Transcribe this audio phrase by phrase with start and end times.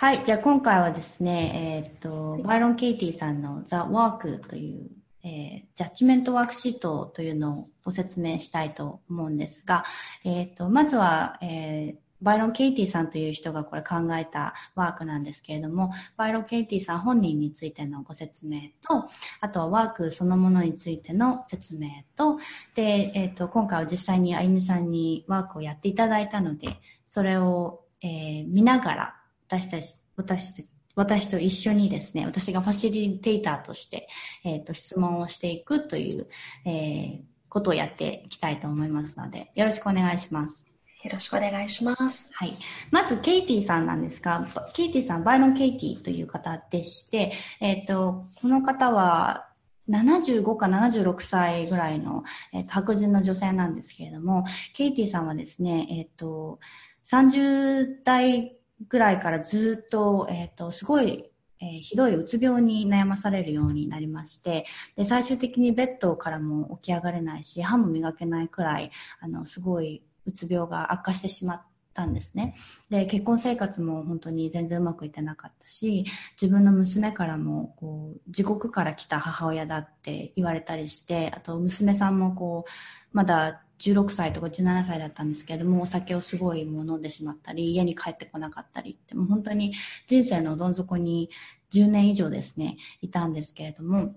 [0.00, 4.90] はい、じゃあ今回はですね、えっ、ー、と、バイロン・ケイティさんの The Work という、
[5.22, 9.84] えー、 Judgment Worksheet というのをご説明したいと思うんですが、
[10.24, 19.06] えっ、ー、と、まずは、えー、バイロン・ケイティさんという人がこれ考えたワークなんですけれども、バイロン・ケイティさん本人についてのご説明と、
[19.42, 22.38] あとはワークそのものについての説明と、
[22.74, 29.19] で、えっ、ー、と、今回は実際にあゆみさんにワークをやっていただいたので、それを、えー、見ながら、
[29.50, 34.08] 私たち、私私と一緒にですね、私がファシリテーターとして、
[34.44, 36.28] えっ、ー、と、質問をしていくという、
[36.64, 40.66] えー、ことをやっていきたいと思いますので、よろしくお願いします。
[41.02, 42.30] よろしくお願いします。
[42.34, 42.54] はい。
[42.90, 49.46] まず、ケイティさんなんですが、ケイティさん、バイロン・ケイティという方でして、えっ、ー、と、この方は、
[49.88, 56.60] 75か76歳ぐらいの、えー、白人の女性なんですけれども、ケイティさんはですね、えっ、ー、と、
[57.06, 64.64] 30代ぐらいからずっと、えっ、ー、と、すごい、えー、ひどいうつ病に悩まされるようになりまして、
[64.96, 72.54] で、最終的にベッドからも起き上がれないし、歯も磨けないくらい、あの、すごいうつ病が悪化してしまったんですね。
[72.88, 76.06] で、結婚生活も本当に全然うまくいってなかったし、
[76.40, 82.70] 自分の娘からも、こう、地獄から来た母親だって言われたりして、あと娘さんもこう、
[83.12, 89.74] まだ16歳とか17歳だったんですけれども、お酒をすごいもう飲んでしまったり、家に帰ってこなかったりって、もう本当に
[90.06, 91.30] 人生のどん底に
[91.72, 94.14] 10年以上ですね、いたんですけれども、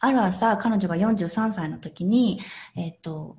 [0.00, 2.40] ある朝、彼女が43歳の時に、
[2.76, 3.36] え、ー、と、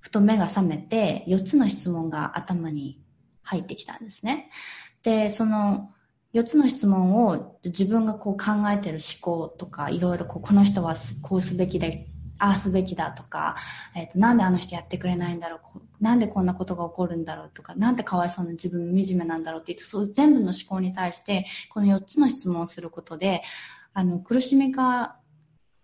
[0.00, 3.00] ふと目が覚めて、4つの質問が頭に
[3.42, 4.50] 入ってきたんですね。
[5.02, 5.92] で、その
[6.34, 13.56] 4つの質問を自分がこう考えてる思考とか、いろいろこうこの人はこうすべきで、ああすべきだとか、
[13.96, 23.42] えーと、なんであの人やってくれないんだろうなんでこんなことが起こるんだろうとかなんでかわいそうな自分惨めなんだろうって言ってそう全部の思考に対してこの4つの質問をすることで
[23.92, 25.16] あの苦しみが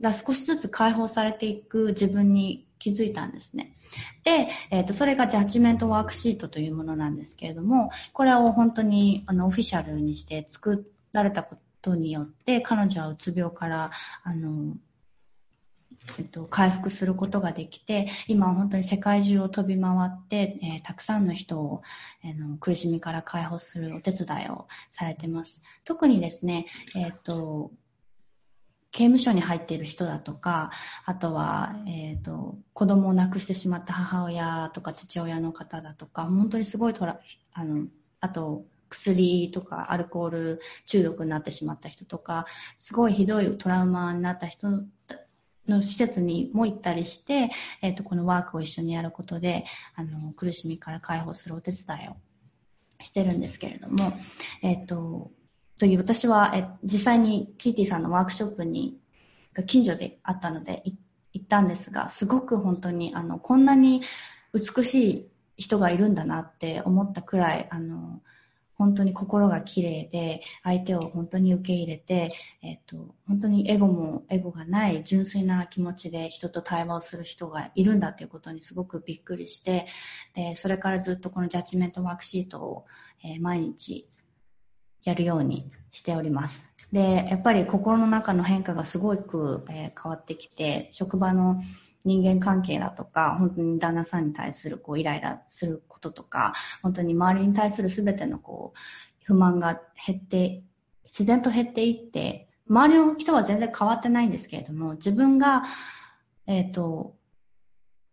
[0.02, 3.76] 少しずつ解放されていく自分に気づいたんですね。
[4.24, 13.90] で、えーと、それがジャッジメントワークシートというものなんですけれどもこれを本当にあのオフィシャルにして作られたことによって彼女はうつ病から
[14.22, 14.76] あの
[16.18, 21.82] えっと、回復することができて、今は本当に世界中を飛び回って、えー、たくさんの人を、
[22.24, 25.62] え、の苦しみから解放するお手伝いをされてます。
[25.84, 26.66] 特にですね、
[26.96, 27.70] えっ、と、
[28.92, 30.72] 刑務所に入っている人だとか、
[31.04, 37.20] あとは、えっ、と、子供を亡くしてしまった母親とか父親の方だとか、本当にすごいトラ、
[37.52, 37.86] あの、
[38.20, 42.46] あと、薬とかアルコール中毒になってしまった人とか、
[42.76, 44.82] すごいひどいトラウマになった人
[45.70, 47.50] の施設にも行ったりして、
[47.80, 49.64] えっ、ー、と、このワークを一緒にやることで、
[49.94, 52.16] あの、苦しみから解放するお手伝いを
[53.02, 54.12] してるんですけれども、
[54.62, 55.30] えっ、ー、と、
[55.78, 58.98] という私は、え実際にキーティさんのワークショップに、
[59.54, 60.82] が近所であったので
[61.32, 64.02] 行ったんですが、すごく本当に、あの、こんなに
[64.52, 68.20] 美しい人がいるんだなって思ったくらい、あの、
[68.80, 72.30] 本当に心が綺麗で、相手を本当に受け入れて、
[72.62, 79.86] えっ、と、本当にエゴもエゴがない純粋な気持ちで人と対話をする人がいるんだということにすごくびっくりして、
[80.34, 82.86] で、それからずっとこのジャッジメントワークシートを、
[83.22, 84.08] え、毎日
[85.04, 86.68] やるようにしております。
[86.92, 91.62] で、やっぱり心の中の変化がすごく、えー、変わってきて、職場の
[92.04, 98.78] 人間関係だとか、本当に旦那さんに対するこうイライラすることとか、本当に周りに対する全てのこう
[99.24, 100.62] 不満が減って、
[101.04, 105.64] 自然と減っていって、周りの人は全然変わってないんですけれども、自分が、
[106.46, 107.16] えっ、ー、と、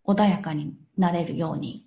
[0.06, 1.86] 穏やかになれるように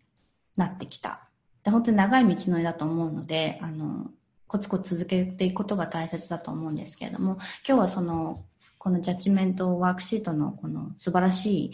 [0.56, 1.28] なってきた。
[1.64, 4.10] で本当に長い道のりだと思うので、あの、
[4.50, 7.34] コツコツ続けていくことが大切だと思うんですけれども、
[7.64, 8.42] 今日はその
[8.78, 11.72] このジャッジメントワークシートのこの素晴らしい、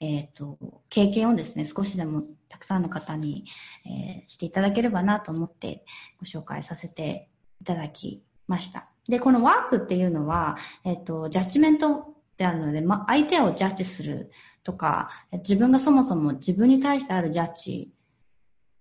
[0.00, 0.56] えっ、ー、と、
[0.88, 3.44] 経験をですね、少しでもたくさんの方に、
[3.84, 5.84] えー、していただければなと思って
[6.18, 7.28] ご紹介させて
[7.60, 8.88] いただきました。
[9.06, 14.30] で、このワークっていうのは、えっ、ー、と、ジャッジメントであるので、ま、相手をジャッジする
[14.62, 17.92] とか、自分がそもそも自分に対してあるジャッジ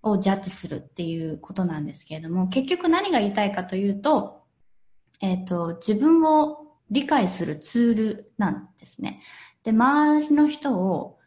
[0.04, 4.44] をジャッジするっていうことなんですけれども、結局何が言いたいかというと、
[5.22, 9.24] えっ、と、自分を理解するツールなんですね。
[9.64, 11.20] で、周りの人を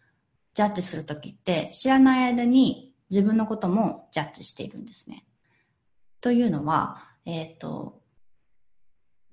[0.55, 5.25] ジャッジするときって、知らない間に自分のこともジャッジしているんですね。
[6.21, 8.03] というのは、えっ、ー、と、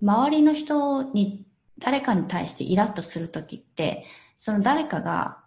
[0.02, 1.46] 周りの人に、
[1.80, 4.06] 誰かに対してイラッとするときって、
[4.38, 5.43] その誰かが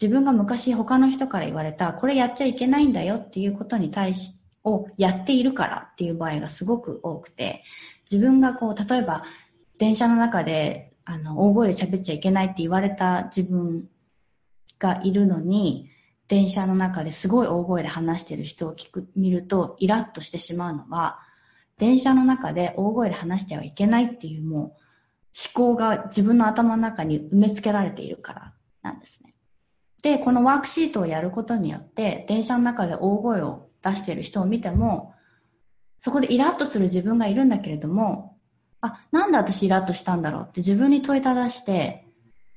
[0.00, 7.62] 自分が昔他の人から言われた、これやっちゃいけないんだよっていうことに対しをやっているからっていう場合がすごく多くて、
[8.10, 9.24] 自分がこう、例えば
[9.78, 13.88] 電車の中であの大声で喋っちゃいけないって言われた自分
[14.78, 15.90] がいるのに、
[16.26, 21.20] 電車の中ですごい大声で話してる人を聞く、見るとイラッとしてしまうのは、
[21.78, 24.74] 電車の中で大声で話してはいけないっていうもう思
[25.52, 29.33] 考が自分の頭の中に埋め付けられているからなんですね。
[30.04, 35.14] で、このワークシートをやることによって、電車の中で大声を出している人を見ても、
[36.00, 38.36] そこでイラッとする自分がいるんだけれども、
[38.82, 42.04] あ、なんで私イラッとしたんだろうって自分に問いただして、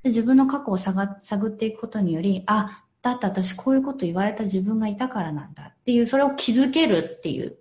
[0.03, 1.17] で自分の過去を探
[1.47, 7.57] っていくことにより、あ、だって私こういうこと言われた自分がいたからなんだっていう、それを気づけるっていう。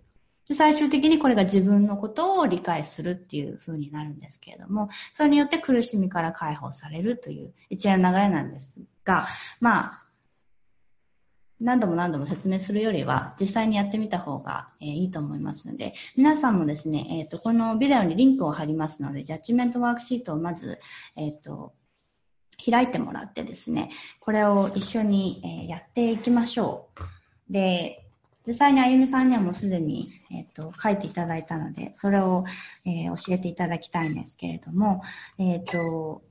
[0.49, 9.25] で最終的にこれが自分のことを理解するっていう風になるんですけれども、それによって苦しみから解放されるという一連の流れなんですが、
[9.61, 10.03] まあ、
[11.59, 20.79] 何度も何度も説明するよりは、実際にやってみた方が、えー、いいと思いますので、皆さんもですね、え、ー、と、このビデオにリンクを貼りますので、ジャッジメントワークシートをまず、
[21.17, 21.73] え、ー、と、
[22.63, 26.89] 開いてもらってですね、これを一緒に、えやっていきましょ
[27.49, 27.53] う。
[27.53, 28.03] で、
[28.47, 32.45] 実際にあゆみさんにはもうすでに、えっ、と、書いていただいたので、それを、
[32.85, 35.03] え教えていただきたいんですけれども、
[35.39, 36.23] えっ、と、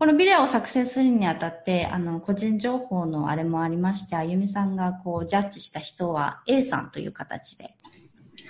[0.00, 7.74] このビデオを作成するにあたって、あの、個人情報のあれもありまして、あゆみさんがこう、ジャッジした人は A さんという形で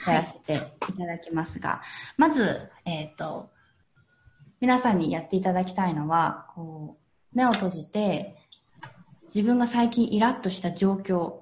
[0.06, 1.81] やらせていただきますが、はい、
[2.19, 3.50] まず、えっ、ー、と、
[4.61, 6.99] 皆さんにやっていただきたいのは、こ
[7.35, 8.37] う、目を閉じて、
[9.35, 11.41] 自分が最近イラッとした状況、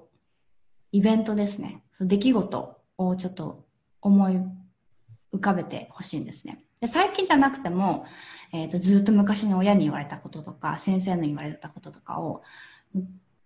[0.91, 3.63] イベントですね、その出来事をちょっと
[4.01, 4.37] 思い
[5.35, 6.63] 浮かべてほしいんですね。
[6.81, 8.05] で最近じゃなくても、
[8.53, 12.41] えーと、ずっと昔に親に言われたこととか、先生の言われたこととかを、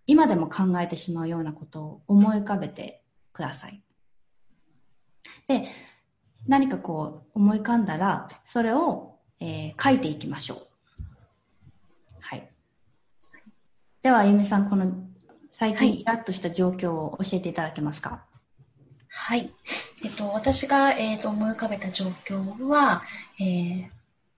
[0.05, 3.01] 今でも考えてしまうようなことを思い浮かべて
[3.31, 3.81] ください。
[5.47, 5.67] で、
[6.47, 10.67] 何かこう思い浮かんだら、それを、えー、書いていきましょう。
[12.19, 12.49] はい。
[14.03, 14.93] では、あゆみさん、この
[15.51, 18.32] 最近イラッとした状況を教えていただけますか、はい。
[20.03, 23.03] えっと、私が、えっと、思い浮かべた状況は、
[23.39, 23.85] えー、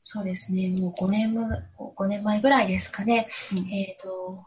[0.04, 4.45] そうですね、もう5年5年前ぐらいですかね、うん、えっと、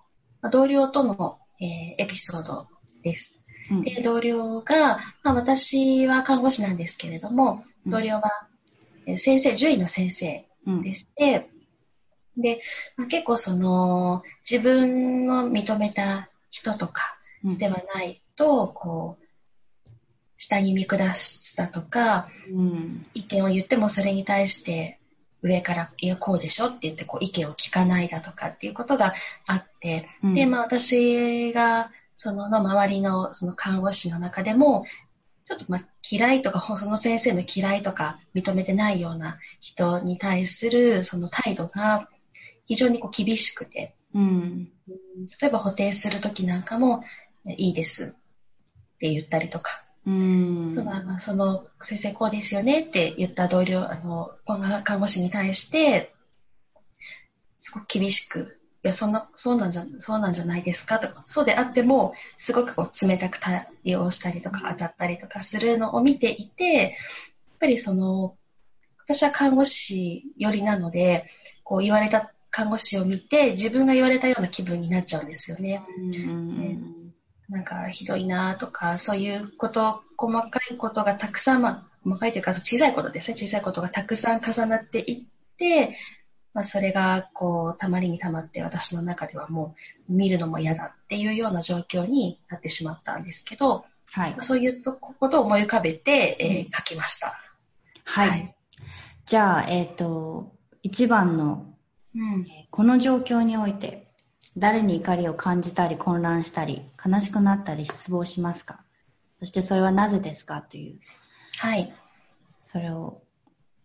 [0.50, 2.68] 同僚との、えー、エピソード
[3.02, 3.44] です。
[3.70, 8.46] うん、で、同僚が、まあ、私は看護師なんですけれども、同僚は、
[9.06, 10.46] うん、先生、獣医の先生
[10.82, 11.50] でして、
[12.36, 12.60] で、
[12.96, 19.27] まあ、結構その、自分の認めた人とかではないと、こう、
[20.38, 24.98] 下に見下したとか、うん、意見を言ってもそれに対して
[25.42, 29.14] 上からいやこうでしょって言ってこう意見を聞かないだとかっていうことが
[29.46, 34.84] あって、うん、で、まあ私がそのの周りのその看護師の中でも、
[35.44, 42.08] ちょっとまあ嫌いとか、その先生の嫌いとか認めてないような人に対するその態度が
[42.66, 44.68] 非常にこう厳しくて、うん、
[45.40, 47.04] 例えば補填するときなんかも
[47.44, 50.74] いいですって言ったりとか、うん。
[50.74, 54.32] そのまあ、その先生こうですよねって言った同僚、あの、
[54.82, 56.14] 看護師に対して、
[57.58, 66.90] すごく厳しく、いや、そんな、そうなんじゃ、そうなんじゃないですかとか、そうであっても、すごくこう冷たく対応したりとか当たったりとかするのを見ていて、やっ
[67.60, 68.36] ぱりその、
[69.04, 71.26] 私は看護師寄りなので、
[71.64, 75.82] こう言われた看護師を見て、自分が言われたような気分になっちゃうんですよね。
[75.98, 76.97] うん、
[77.48, 85.96] なんかひどいなとか、そういうこと、細かいことがたくさん、まあ、細かいというか小さいことですね、小さいことがたくさん重なっていって、
[86.54, 89.74] まあ、それがこう、たまりにたまって私の中ではも
[90.08, 97.38] う見るのも嫌だっていうような状況になってしまったんですけど、はい、そういうことを思い浮かべて、えー、書きました。
[98.04, 98.28] はい。
[98.30, 98.54] はい、
[99.26, 100.52] じゃあ、えっ、ー、と、
[100.82, 101.66] 一番の、
[102.14, 104.07] うん、この状況において、
[104.58, 108.80] 誰に怒りを感じたり混乱したり悲しくなったり失望しますか？
[109.38, 110.98] そしてそれはなぜですかという。
[111.58, 111.92] はい。
[112.64, 113.22] それを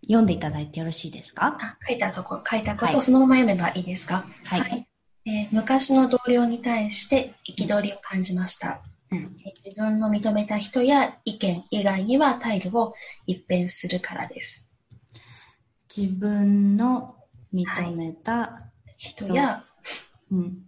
[0.01, 1.57] 読んでいただいてよろしいですか？
[1.59, 4.25] あ書いたとこ、書いたことをそのまま読めばいいですか？
[4.43, 4.59] はい。
[4.61, 4.87] はい、
[5.25, 8.81] えー、昔の同僚に対して憤りを感じました。
[9.11, 12.95] うん、自分の認めた人や意見以外には態度を
[13.27, 14.67] 一変するからです。
[15.95, 17.15] 自分の
[17.53, 18.63] 認めた
[18.97, 19.63] 人や、
[20.33, 20.65] うん、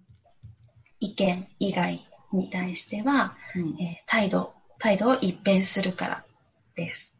[0.99, 6.25] 意見以外に対しては、うん、えー、態度、態度を一変するから
[6.75, 7.17] です。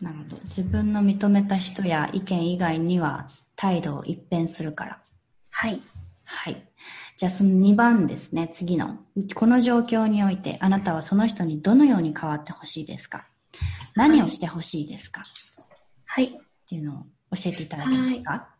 [0.00, 0.38] なるほど。
[0.44, 5.02] 自分の認めた人や意見以外には態度を一変するから。
[5.50, 5.82] はい。
[6.24, 6.66] はい。
[7.18, 8.96] じゃあその2番ですね、次の。
[9.34, 13.26] この状況において、あなたはその人にどのように変わってほしいですか？
[13.94, 15.20] 何をしてほしいですか？
[16.06, 16.24] はい。
[16.24, 16.30] っ
[16.66, 17.04] ていうのを
[17.36, 18.30] 教えていただけますか？
[18.30, 18.59] はい。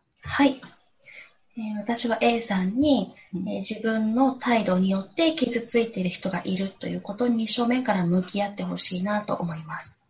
[1.57, 10.01] えー、私は A さんに、えー、自分の態度によって傷ついている人がいるということに正面から向き合ってほしいなと思います。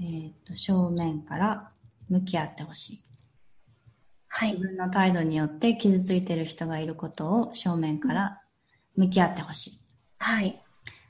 [0.00, 1.72] えー、と正面から
[2.08, 3.02] 向き合ってほしい。
[4.28, 4.52] はい。
[4.52, 8.40] 自分の態度によって傷ついている人がいることを正面から
[8.94, 9.80] 向き合ってほしい。
[10.18, 10.62] はい。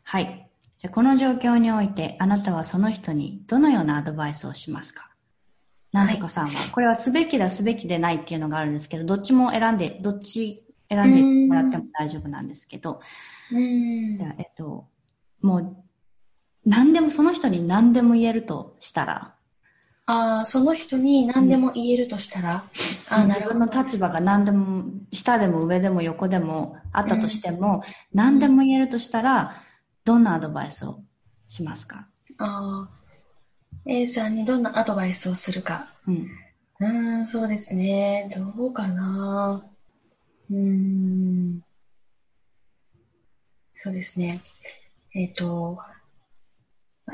[0.04, 0.48] はい。
[0.78, 5.11] じゃあこの状況においてあなたはその人にどのようなアドバイスをしますか？
[5.90, 13.00] なんとかさんは、はい、これはすべきだすべきでないっていうのがあるんですけど、どっちも選んで、どっち選んでもらっても大丈夫なんですけど、
[13.50, 14.87] じゃあ、えっと、
[15.40, 15.76] もう、
[16.66, 19.35] 何でも、その人に何でも言えるとしたら、
[20.04, 22.64] ああ、その人に何でも言えるとしたら、
[23.11, 29.62] うん、あ自分の立場が何でも、下でも上でも横でもあったとしても、うん、何でも言えるとしたら、
[30.08, 31.02] どんなアドバイスを
[31.48, 32.08] しますか？
[32.38, 32.90] ああ、
[33.84, 35.92] A さんにどんなアドバイスをするか。
[36.06, 36.30] うん。
[36.80, 38.30] うん、そうですね。
[38.34, 39.62] どうかな。
[40.50, 41.60] うん。
[43.74, 44.40] そうですね。
[45.14, 45.78] えっ、ー、と、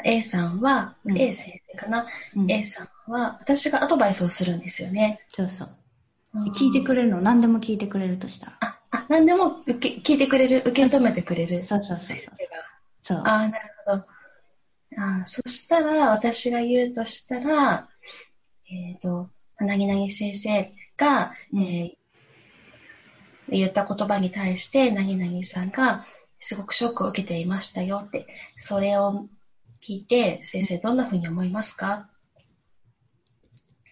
[0.04, 5.18] A さんは、うん、A 先生かな、うん、A さんは、私がアドバイスをするんですよね。
[5.32, 5.68] そうそう。
[6.56, 7.20] 聞いてくれるの？
[7.20, 8.58] 何でも聞いてくれるとしたら。
[8.60, 11.64] あ、あ何でも受け聞いてくれる、受け止めてくれる。
[11.64, 12.73] そうそうそう先生が。
[13.04, 13.18] そう。
[13.18, 14.04] ああ、なるほど。
[14.96, 17.88] あそしたら、私が言うとしたら、
[18.70, 19.30] えっ、ー、と、
[19.60, 26.06] なぎなぎ先生が、うん、えー、言った言葉に対して、なぎなぎさんが、
[26.40, 29.28] すごくショックを受けていましたよって、それを
[29.82, 32.08] 聞いて、先生どんなふうに思いますか？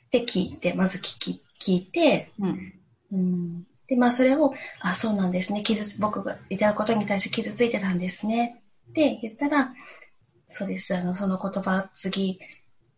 [0.06, 2.74] って聞いて、まず聞き、聞いて、うん、
[3.12, 5.62] うんで、まあそれを、あ、そうなんですね。
[5.62, 8.61] 傷つ、僕が言ったことに対して傷ついてたんですね。
[8.90, 9.72] って言ったら、
[10.48, 10.94] そうです。
[10.96, 12.40] あの、その言葉、次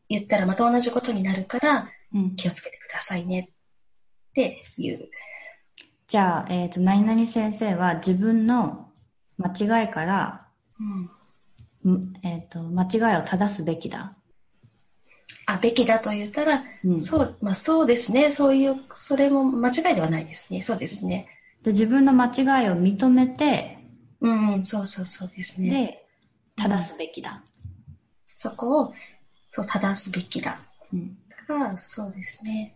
[0.08, 1.90] 言ったらまた同じことになるから、
[2.36, 3.50] 気をつけてくださいね
[4.30, 5.10] っていう。
[6.08, 8.90] じゃあ、えっ、ー、と、何々先生は自分の
[9.38, 10.46] 間違いから、
[11.84, 14.16] うん、えっ、ー、と、間違いを正すべきだ。
[15.46, 18.30] あ、べきだと言ったら、うん、そう、まあそうですね。
[18.30, 20.62] そういう、それも間違いではないですね。
[20.62, 21.28] そうですね。
[21.62, 23.73] で自分の間違いを認めて、
[24.24, 25.70] うん、そうそうそうですね。
[25.70, 26.06] で、
[26.56, 27.42] 正すべきだ。
[28.26, 28.94] そこを、
[29.48, 30.60] そう、正すべきだ。
[30.92, 31.18] うん。
[31.28, 32.74] だから、そうですね。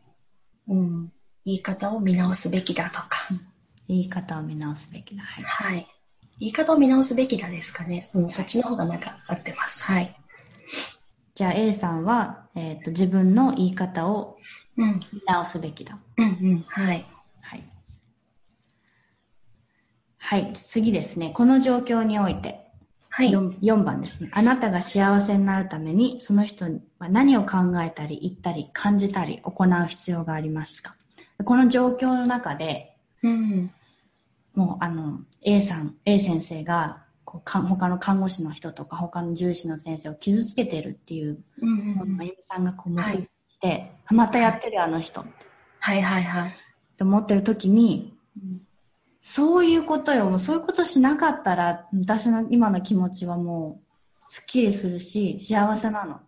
[0.69, 1.13] うん。
[1.47, 3.09] 言い方を見直すべきだとか。
[3.31, 3.41] うん、
[3.89, 5.23] 言い方を見直すべきだ。
[5.23, 5.45] はい。
[5.45, 5.87] はい。
[6.39, 8.11] 言い方を見直すべきだですかね。
[8.13, 9.83] うん、そっちの方がなんか合ってます。
[9.83, 10.15] はい。
[11.35, 14.37] じゃあ A さんは、えっ、ー、と、自分の言い方を
[14.77, 15.99] 見直すべきだ。
[16.19, 17.07] うん、うん、うん、はい。
[20.29, 20.43] はい。
[20.43, 21.31] はい、次ですね。
[21.35, 22.61] この状況において、
[23.09, 24.29] はい、4, 4番ですね。
[24.35, 26.67] あなたが幸せになるために、その人
[26.99, 30.97] は何を考えたり、言ったり、感じたり、行う必要がありますか
[31.45, 33.73] この状況の中で、うん、
[34.55, 45.31] もうあの、A さん、A 先生が、こうか他の看護師の人とか他の獣医師の先生を傷つけてるっていう、うんうん、まゆみさんがこう目撃して、はい、またやってるあの人って。
[45.79, 46.57] はいはいはい。
[46.97, 48.68] と思ってる時に、うん
[49.21, 50.27] そういうことよ。
[50.27, 53.81] もうそういうことしなかったら、私の今の気持ちはも
[54.27, 56.21] う、すっきりするし、幸せなの。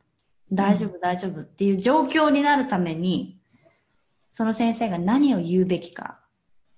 [0.53, 3.39] 大丈夫、大丈夫っていう状況になるために、
[4.33, 6.19] その先生が何を言うべきか、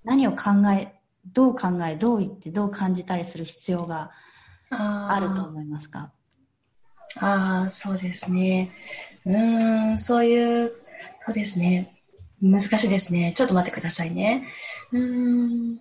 [0.04, 0.94] 何を考え、
[1.32, 4.10] どう考え、どう言って、どう感じたりする必要が
[4.70, 6.10] あると思いますか？
[7.20, 8.70] ああ、そうですね。
[9.24, 10.72] うーん、そういう、
[11.24, 11.94] そうですね。
[12.40, 13.32] 難しいですね。
[13.36, 14.44] ちょっと待ってくださいね。
[14.90, 15.78] うーん。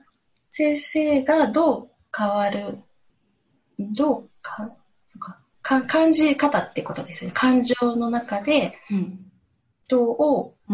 [0.52, 2.80] 先生がどう変わる、
[3.80, 4.76] どうか、
[5.08, 7.32] そかか感じ方ってことですね。
[7.34, 8.78] 感情の中で、
[9.88, 10.74] どう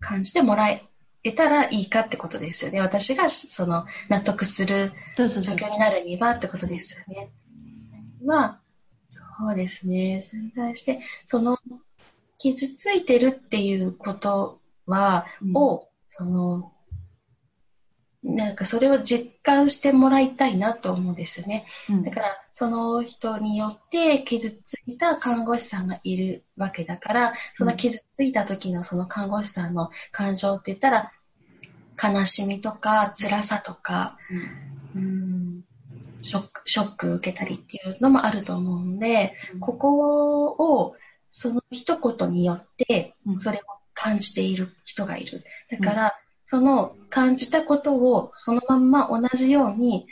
[0.00, 2.80] 感じてもらえたらいいかってことですよね。
[2.80, 7.30] 私がその納得する状況になるにはってことですよね。
[8.24, 8.60] まあ、
[9.08, 9.20] そ
[9.52, 10.22] うですね。
[10.22, 11.58] それに対して、その
[12.38, 16.72] 傷ついてるっていうことは、うん、を、その、
[18.22, 21.66] なんかそれを実感してもらいたいなと思うんですよね。
[21.88, 31.12] うん、だから、その人によって傷ついた看護師さんがいるわけだから、その傷ついた時のその看護師さんの感情って言ったら、
[32.02, 34.18] 悲しみとか辛さとか、
[34.94, 35.64] うん、
[36.20, 40.96] ショック、ショック受けたりっていうのもあると思うんで、うん、ここを
[41.30, 43.60] その一言によって、それを
[43.94, 45.44] 感じている人がいる。
[45.70, 46.18] だから、
[46.50, 50.06] その感じたことをそのまんま同じように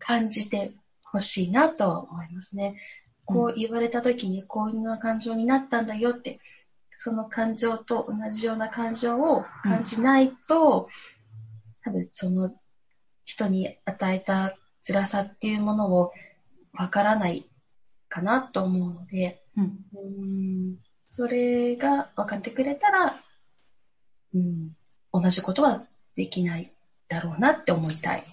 [0.00, 0.72] 感じて
[1.04, 2.74] ほしいなと思いますね。
[3.24, 6.40] こう言われた時にこういうような感情になったんだよって、
[6.98, 10.88] その感情と同じような感情を感じないと、
[11.84, 12.52] 多分その
[13.24, 16.10] 人に与えた辛さっていうものを
[16.72, 17.48] わからない
[18.08, 19.64] かなと思うので、うん。
[19.94, 20.76] うん
[21.06, 23.22] それが分かってくれたら、
[24.34, 24.72] うん、
[25.20, 25.84] 同じことは
[26.16, 26.72] できない
[27.08, 28.24] だろうなって思いたい。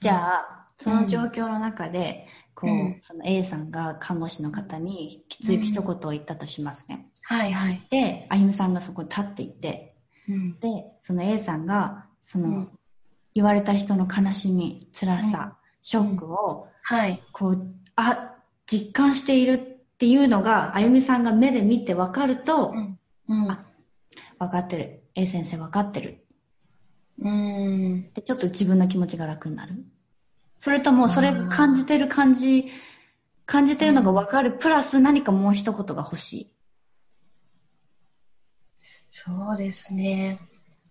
[0.00, 7.06] じゃあ、その状況の中で、こう、うんその A さんが看護師の方にきつい一言を言ったとしますね。
[7.22, 7.86] はいはい。
[7.90, 9.94] で、あゆみさんがそこに立っていて、
[10.28, 12.70] うん、で、その A さんが、その、うん
[13.34, 17.22] 言われた人の悲しみ、辛さ、うんショックを、はい。
[17.32, 18.34] こう、あ、
[18.66, 22.98] 実感しているっていうのが、あゆみさんが目で見て分かると、うん。
[23.28, 23.50] うん。
[23.50, 23.64] あ
[24.38, 25.02] 分かってる。
[25.14, 26.24] A 先生分かってる。
[27.20, 28.12] うん。
[28.12, 29.84] で、ちょっと自分の気持ちが楽になる。
[30.58, 32.66] それとも、それ感じてる感じ、
[33.46, 34.52] 感じてるのが分かる。
[34.52, 36.52] プラス何かもう一言が欲しい。
[39.10, 40.40] そうですね。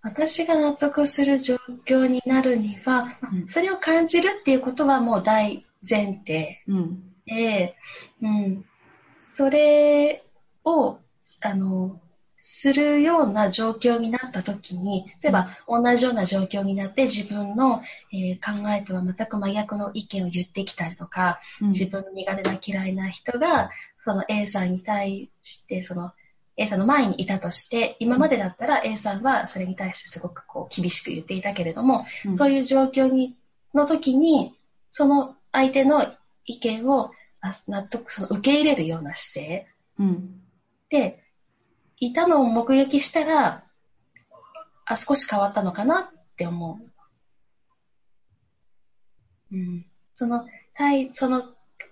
[0.01, 7.13] 私が納得する状況になるには、うんそれを感じるっていうことはもう大前提うん。
[7.25, 7.75] で、
[8.21, 8.65] うん、
[9.19, 10.23] それ
[10.63, 10.97] を、
[11.41, 11.99] あの、
[12.39, 17.81] するような状況になった時に、例えば同じような状況になって自分の、
[18.13, 21.67] えー考えとは全く真逆の意見を言ってきたりとか、うん。
[21.69, 26.13] 自分の苦手な嫌いな人が、その A さんに対して、その
[26.55, 32.37] A さんの前にいたとして、今までだったら A さんはそれに対してすごくこう厳しく言っていたけれども、うん。
[32.37, 33.35] そういう状況に
[33.73, 34.55] の時に、
[34.89, 36.13] その相手の
[36.45, 39.67] 意見をあ納得、その受け入れるような姿勢。
[39.99, 40.41] うん。
[40.89, 41.23] で、
[41.99, 43.63] いたのを目撃したら、
[44.85, 46.79] あ、少し変わったのかなって思
[49.51, 49.55] う。
[49.55, 49.85] うん。
[50.13, 51.43] その、対、その、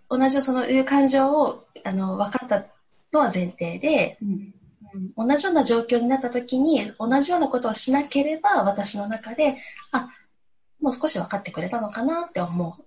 [0.09, 2.67] 同じそのいう感情を、あの、分かった
[3.11, 4.29] のは前提で、うん。
[4.29, 4.53] うん
[5.17, 9.57] 同じような状況になった時に、同じようなことをしなければ、私の中で、
[9.91, 10.09] あ、
[10.79, 12.85] もう少し分かってくれたのかなって思う。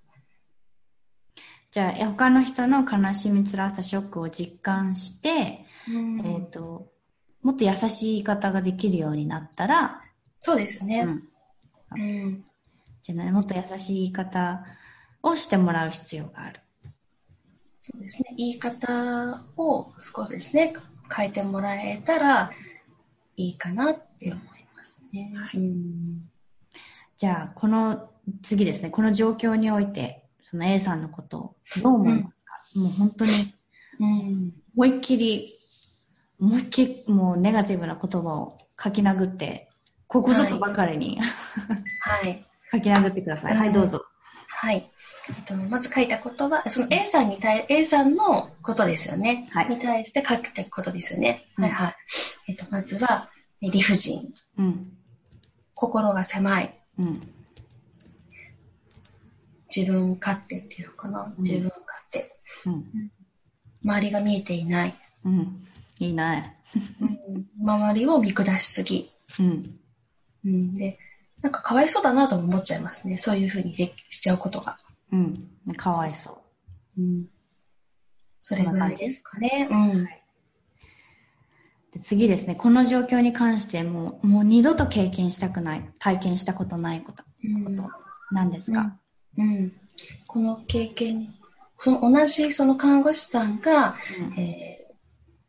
[1.71, 6.91] じゃあ、他の人の悲しみ、辛さ、ショックを実感して、うんえっ、と、
[7.43, 10.03] もっと優しい言い方ができるようになったら、
[10.41, 11.01] そうですね。
[11.95, 12.01] うん。
[12.01, 12.45] うん。
[13.03, 14.65] じゃあね、もっと優しい言い方
[15.23, 16.61] をしてもらう必要がある。
[17.81, 18.35] そうですね。
[18.37, 20.75] 言い方を少しですね、
[21.15, 22.53] 変えてもらえたら
[23.37, 25.33] いいかなって思いますね。
[25.35, 26.29] はいうん
[27.19, 28.11] じゃあ、この
[28.43, 33.31] 次ですね、この状況において、その A さんのことをどう思いますか、もう本当に
[33.99, 34.53] うん。
[34.77, 35.58] 思いっきり、
[36.41, 39.69] 思いっきりもうネガティブな言葉を書き殴って、
[40.07, 41.19] ここぞとばかりに、
[42.01, 42.45] はい。
[42.71, 43.53] 書き殴ってください。
[43.53, 44.05] うんはい、どうぞ。
[44.49, 44.91] はい。
[45.29, 49.49] えっと、まず書いたことは、その A さんに対、A さんのことですよね。
[49.51, 51.43] はいに対して書いたことですよね。
[51.59, 51.97] うんはいはい。
[52.49, 54.33] えっと、まずは、え理不尽。
[54.57, 54.93] うん。
[55.75, 56.81] 心が狭い。
[56.99, 57.21] うん。
[59.75, 61.27] 自分勝手っていうのかな。
[61.27, 62.37] ん自分勝手。
[62.67, 63.11] うん。
[63.85, 64.95] 周りが見えていない。
[65.25, 65.67] うん。
[65.99, 66.57] いいね。
[67.01, 67.19] うん
[67.61, 69.11] 周りを見下しすぎ。
[69.41, 69.79] うん。
[70.45, 70.99] うん、で、
[71.43, 73.17] なんかかわいそうだなとも思っちゃいますね。
[73.17, 74.79] そういうふうにできしちゃうことが。
[75.13, 75.49] うん。
[75.77, 76.43] かわいそ
[76.97, 77.03] う。
[77.03, 77.27] うん。
[78.41, 79.69] それぐらいですかね。
[79.71, 80.05] うん。
[81.93, 87.91] で次ですね、この状況に関してもう、もう二度と経験したくない、体験したことないこと、うんこと
[88.31, 88.97] なんですか、
[89.37, 89.73] うん。
[90.27, 91.31] この経験に、
[91.79, 94.88] その同じその看護師さんが、うんえー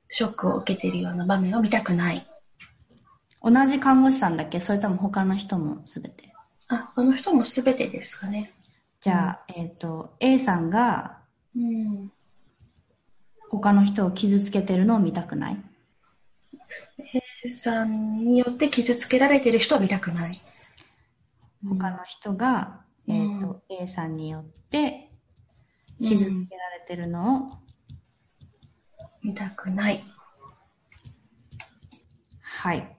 [0.10, 2.28] ショックを受けているような場面を見たくない。
[3.42, 4.60] 同じ看護師さんだけ？
[4.60, 6.34] それとも他の人もすべて？
[6.68, 8.54] あ、この人も全てですかね。
[9.00, 11.20] じゃあ、えっ、と、A さんが
[11.56, 12.12] うん。
[13.50, 15.58] 他の人を傷つけてるのを見たくない
[17.44, 20.42] ？A さんによって傷つけられている人は見たくない。
[21.68, 25.10] 他の人が、うんえっ、と、A さんによって
[26.00, 27.52] 傷つけられてるのを、
[29.24, 30.04] 見たくない。
[32.42, 32.96] はい。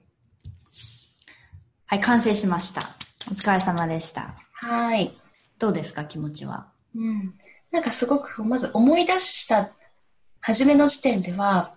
[1.85, 2.81] はい、完成しました。
[3.29, 4.35] お疲れ様でした。
[4.53, 5.17] はい。
[5.59, 6.71] どうですか、気持ちは？
[6.95, 7.33] うん。
[7.71, 9.71] なんかすごく、まず思い出した、
[10.39, 11.75] 初めの時点では、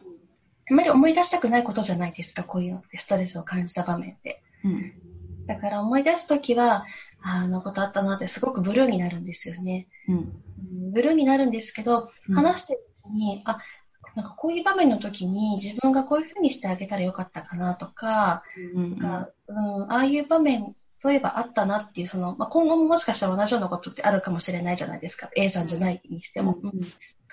[0.71, 4.43] あまり思い出したくないことじゃないですか、こういうのって、ストレスを感じた場面って。
[4.65, 4.93] うん。
[5.47, 6.85] だから思い出すときは、
[7.23, 9.89] ああのことあったなってすごくブルーになるんですよね。
[10.09, 10.15] うん。
[10.17, 13.59] うんブルーになるんですけど、うん話してるうちに、あ、
[14.15, 18.43] なんかこういう場面の時に自分がこういうふうにしてあげたらよかったかなとか、
[18.75, 25.29] うんうんなんかうん、ああいう場面、そういえばあったなっていう、その、まあ、今後ももしかしたら同じようなことってあるかもしれないじゃないですか。
[25.37, 26.59] A さんじゃないにしても。
[26.63, 26.81] うん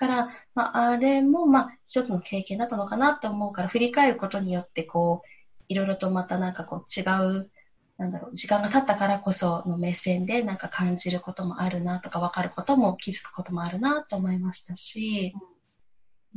[0.02, 5.28] だから、まあ、あれも、まあ、一つの経験だったのかなと思うから、振り返ることによって、こう、
[5.68, 7.50] いろいろとまたなんかこう違う、
[7.98, 15.34] なんだろう、時間が経ったからこその目線でなんか感じることもあるなとか、分かることも気づくこともあるなと思いましたし、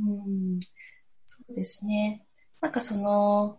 [0.00, 0.60] うん、
[1.26, 2.26] そうですね。
[2.60, 3.58] なんかその、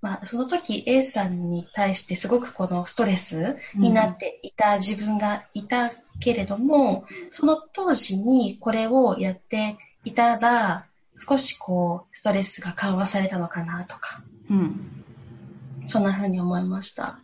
[0.00, 15.04] まあ、その時 A さんに対してすごくこのストレスになっていた自分がいたけれども、その当時にこれをやっていたら、少しこう、ストレスが緩和されたのかなとか、うん。
[15.86, 17.18] そんな風に思いました。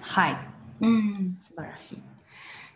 [0.00, 0.36] はい。
[0.80, 1.36] うん。
[1.38, 1.92] 素晴らし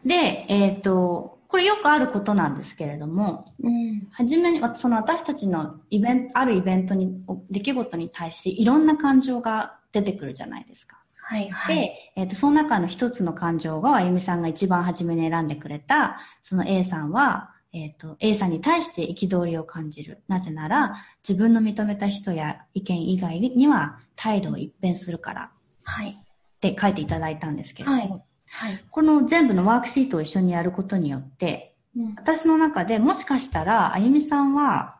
[0.04, 0.08] い。
[0.08, 4.06] で、えっ、と、これよくあることなんですけれども、うん。
[4.12, 10.98] はじめに、その私たちのイベント、あるイベントに、出来事に対していろんな感情が出てくるじゃないですか。
[11.16, 11.76] はいはい。
[11.76, 20.22] で、えっ、と、その中の一つの感情が、あゆみさんが一番初めに選んでくれた、その A さんは、えっ、と、A さんに対して憤りを感じる。
[20.28, 25.50] なぜなら、自分の認めた人や意見以外には態度を一変するからっ
[25.84, 26.22] はい。
[26.60, 28.84] て書いていただいたんですけれども、はいはい。
[28.90, 32.14] この全部のワークシートを一緒にやることによって、うん。
[32.16, 34.96] 私の中でもしかしたら、あゆみさんは、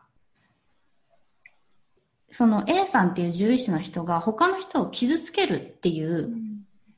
[2.31, 6.29] その A さんっていう獣医師の人が他の人を傷つけるっていう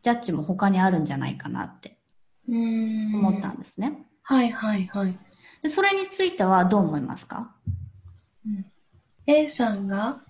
[0.03, 1.97] ジャッジも他にあるんじゃないかなって
[2.49, 3.15] うん。
[3.15, 4.05] 思ったんですね。
[4.23, 5.17] はいはいはい。
[5.63, 7.55] でそれについてはどう思いますか？
[8.45, 8.65] うん
[9.27, 10.21] A さんが、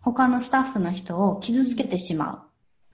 [0.00, 2.40] 他のスタッフの人を傷つけてしまう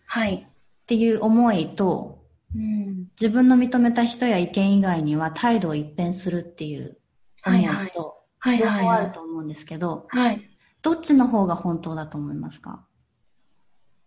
[0.06, 0.46] はい。
[0.48, 2.13] っていう思いと、
[2.54, 3.08] うん。
[3.20, 6.98] 自分の認めた人や意見以外には態度を一変するっていう
[7.44, 9.06] 思いはいと、はい両方あはいはい。
[9.06, 10.50] ると思うんですけど、はい。
[10.82, 12.84] どっちの方が本当だと思いますか？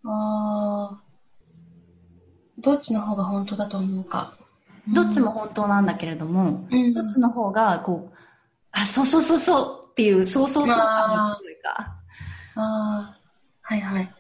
[0.04, 4.38] あーどっちの方が本当だと思うか。
[4.94, 8.18] どっちも本当なんだけれども、うん、どっちの方が、こう、
[8.72, 12.00] あ、そうそうそうそうっていう、そうそうそう感が強いか。
[12.56, 13.18] ああ、
[13.62, 14.16] はいはい。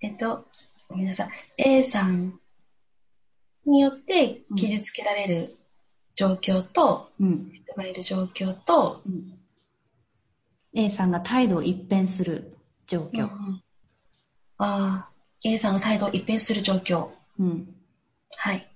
[0.00, 0.46] えっと、
[0.88, 1.28] ごめんなさい。
[1.58, 2.38] A さん
[3.66, 5.56] によって傷つけられる
[6.14, 7.50] 状況と、うん。
[7.52, 9.32] 人がいる状況と、うん
[10.78, 12.54] A さんが態度を一変する
[12.86, 13.30] 状況。
[13.32, 13.62] うん
[14.58, 15.08] あ、
[15.42, 17.08] A さんが態度を一変する状況。
[17.38, 17.74] うん。
[18.30, 18.70] はい。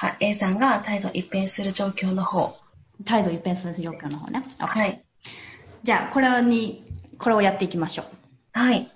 [0.00, 2.56] あ、A さんが態度を一変する状況の方。
[3.04, 4.44] 態度を一変する状況の方ね。
[4.58, 5.04] はい。
[5.82, 6.84] じゃあ、これに、
[7.18, 8.06] これをやっていきましょう。
[8.52, 8.92] はい。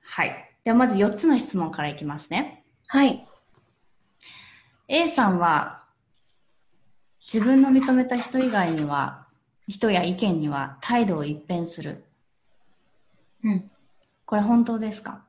[0.00, 0.54] はい。
[0.64, 2.64] では、まず4つの質問からいきますね。
[2.86, 3.27] はい。
[4.90, 5.82] A さんは、
[7.20, 9.26] 自分の認めた人以外には、
[9.68, 12.04] 人や意見には態度を一変する。
[13.44, 13.70] うん。
[14.24, 15.22] これ本当ですか？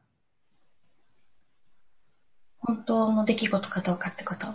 [2.60, 4.48] 本当の出来事かどうかってこと？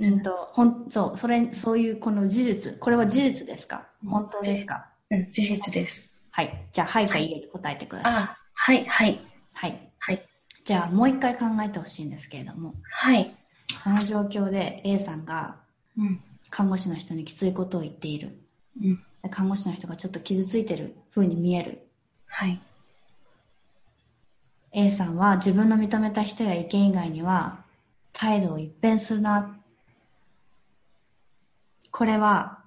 [0.00, 3.88] うんと、ほん、そう、それ、そういうこの事実、これは事実ですか？
[4.04, 4.86] うん本当ですか？
[5.10, 6.08] うん、事実です。
[6.30, 6.68] はい。
[6.72, 8.14] じゃあ、はいかいいえで答えてください。
[8.14, 9.20] あ、はい、はい、
[9.54, 9.92] はい。
[9.98, 10.22] はい。
[10.64, 13.36] じゃあ、もう一回考えてほしいんですけれども、はい。
[13.84, 15.56] この状況で A さんが
[15.98, 18.38] うん、看護師の人にきついことを言っている。
[18.80, 21.86] うん、で看護師の人がちょっと傷ついてる風に見える。
[22.26, 22.60] はい。
[24.72, 27.64] A さんは自分の認めた人や意見以外には
[28.12, 29.58] 態度を一変するな。
[31.90, 32.60] これは、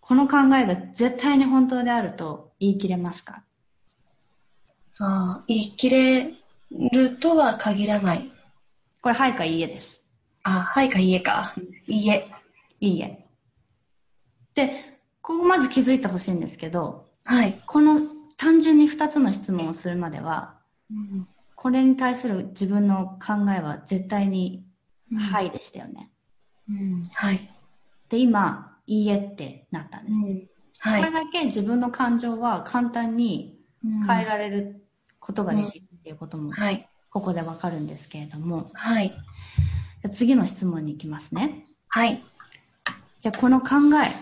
[0.00, 3.42] この考えが絶対に本当であると言い切れますか？
[5.00, 6.34] ああ、言い切れ
[6.70, 8.30] るとは限らない。
[9.02, 10.00] これ、はいかいいえです。
[10.46, 11.54] あ、はいかいいえか。
[11.88, 12.30] いいえ。
[12.80, 13.26] いいえ。
[14.54, 17.60] で、ここまず気づいてほしいんですけど、はい。
[17.66, 18.00] この
[18.36, 20.54] 単純に2つの質問をするまでは、
[20.90, 21.28] うん
[21.58, 24.64] これに対する自分の考えは絶対に、
[25.10, 26.10] うんはいでしたよね。
[26.68, 27.50] うん、はい。
[28.10, 30.20] で、今、いいえってなったんです。
[30.20, 31.00] うん、はい。
[31.00, 33.58] これだけ自分の感情は簡単に
[34.06, 34.86] 変えられる
[35.18, 36.88] ことができるっていうことも、はい。
[37.10, 39.12] ここでわかるんですけれども、はい。
[40.08, 41.64] 次の質問に行きますね。
[41.88, 42.22] はい。
[43.20, 43.68] じゃあこの考
[44.04, 44.12] え、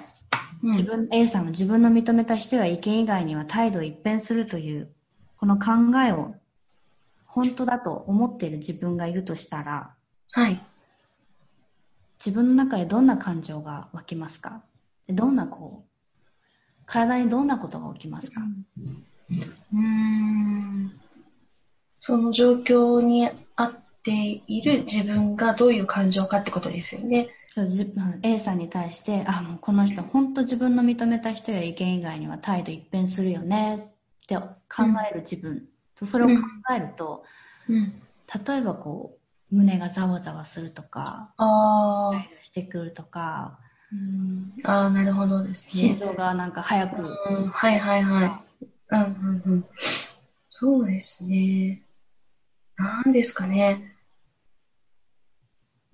[0.62, 4.88] うん自分、A さんが自分の認めた人や意見以外には態度を一変するという、
[5.36, 6.34] この考えを
[7.26, 9.94] 本当だと思っている自分がいるとしたら、
[10.32, 10.58] はい。
[12.18, 14.62] 自分の中でどんな感情が湧きますか？
[15.08, 15.88] どんなこう、
[16.86, 20.98] 体にどんなことが起きますか、うーん。
[21.98, 23.32] その状況にあ
[24.04, 27.30] っている自分がどういう感情かってことですよね。
[27.50, 27.68] そう、
[28.22, 33.92] A さんに対して、あ、もうこの人、本当自分の認めた人や意見以外には態度一変するよね
[34.24, 34.50] って考
[35.10, 35.68] える自分。
[36.02, 36.34] うん、それを考
[36.76, 37.24] えると、
[37.66, 38.02] うん、
[38.46, 39.16] 例えばこ
[39.50, 42.10] う、胸がざわざわするとか、あ
[42.42, 43.58] してくるとか、
[43.90, 45.96] うん、ああ、なるほどですね。
[45.96, 47.02] 心臓がなんか早く。
[47.02, 47.06] う
[47.46, 48.66] ん、はいはいはい。
[48.90, 49.64] うんうんうん、
[50.50, 51.80] そうですね。
[52.76, 53.93] なんですかね。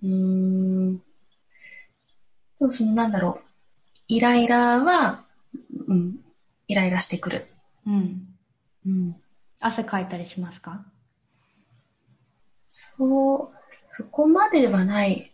[0.02, 0.96] うーん。
[0.98, 1.02] で
[2.60, 3.44] もそのなんだろう。
[4.08, 5.24] イライラは、
[5.86, 6.16] うん、
[6.66, 7.48] イライラしてくる。
[7.86, 8.34] うん。
[8.86, 9.16] うん。
[9.60, 10.84] 汗かいたりしますか？
[12.66, 13.56] そう、
[13.90, 15.32] そこまではない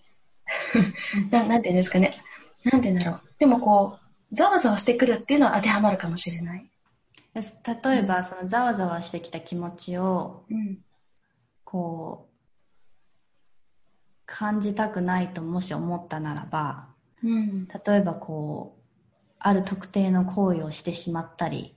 [1.30, 1.46] な。
[1.46, 2.22] なんていうんですかね。
[2.64, 3.22] なんて言うんだろう。
[3.38, 3.98] でもこ
[4.32, 6.70] う、ざわざわしてくるっていうのは当てはまるかもしれない。
[7.34, 10.78] 例えば、そのざわざわしてきた気持ちを、うん、
[11.64, 12.35] こう、
[14.26, 16.88] 感じたくないともし思ったならば、
[17.22, 18.82] うん、例えばこう、
[19.38, 21.76] ある特定の行為をしてしまったり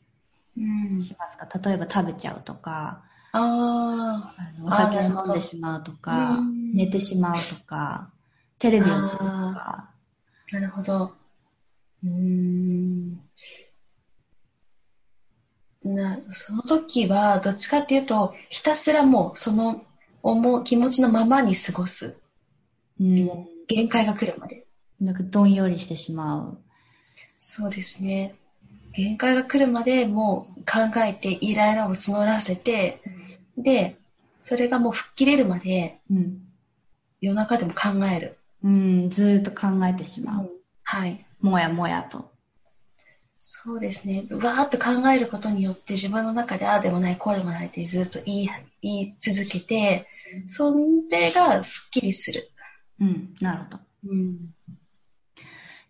[1.01, 4.33] しますか、うん、例えば食べちゃうとか、あ
[4.65, 6.39] お酒を飲んでしまうとか、
[6.73, 8.11] 寝てしまうとか、
[8.57, 9.91] テレビを見るとか。
[10.51, 11.13] なるほど。
[12.03, 13.19] うん。
[15.83, 19.83] な、その時は、どっちかっていうと、ひたすらもう、その、
[20.23, 22.17] 思う、気持ちのままに過ごす。
[22.99, 23.47] うん。
[23.67, 24.65] 限界が来るまで。
[24.99, 26.57] なんか、どんよりしてしまう。
[27.37, 28.35] そうですね。
[28.93, 33.01] 限界が来るまでもう考えて、イライラを募らせて、
[33.57, 33.95] うん、で、
[34.41, 36.41] それがもう吹っ切れるまで、うん、
[37.21, 38.37] 夜中でも考える。
[38.63, 40.43] うん、ずーっと考えてしまう。
[40.43, 40.49] うん、
[40.83, 41.25] はい。
[41.41, 42.29] もやもやと。
[43.37, 44.27] そうですね。
[44.31, 48.49] わーっと考えることによって自分の中でああでもない、こうでもないってずっと言い
[48.81, 50.07] 言い続けて、
[50.47, 50.75] そ
[51.09, 52.49] れがスッキリする。
[52.99, 53.79] うん、なるほど。
[54.07, 54.53] うん。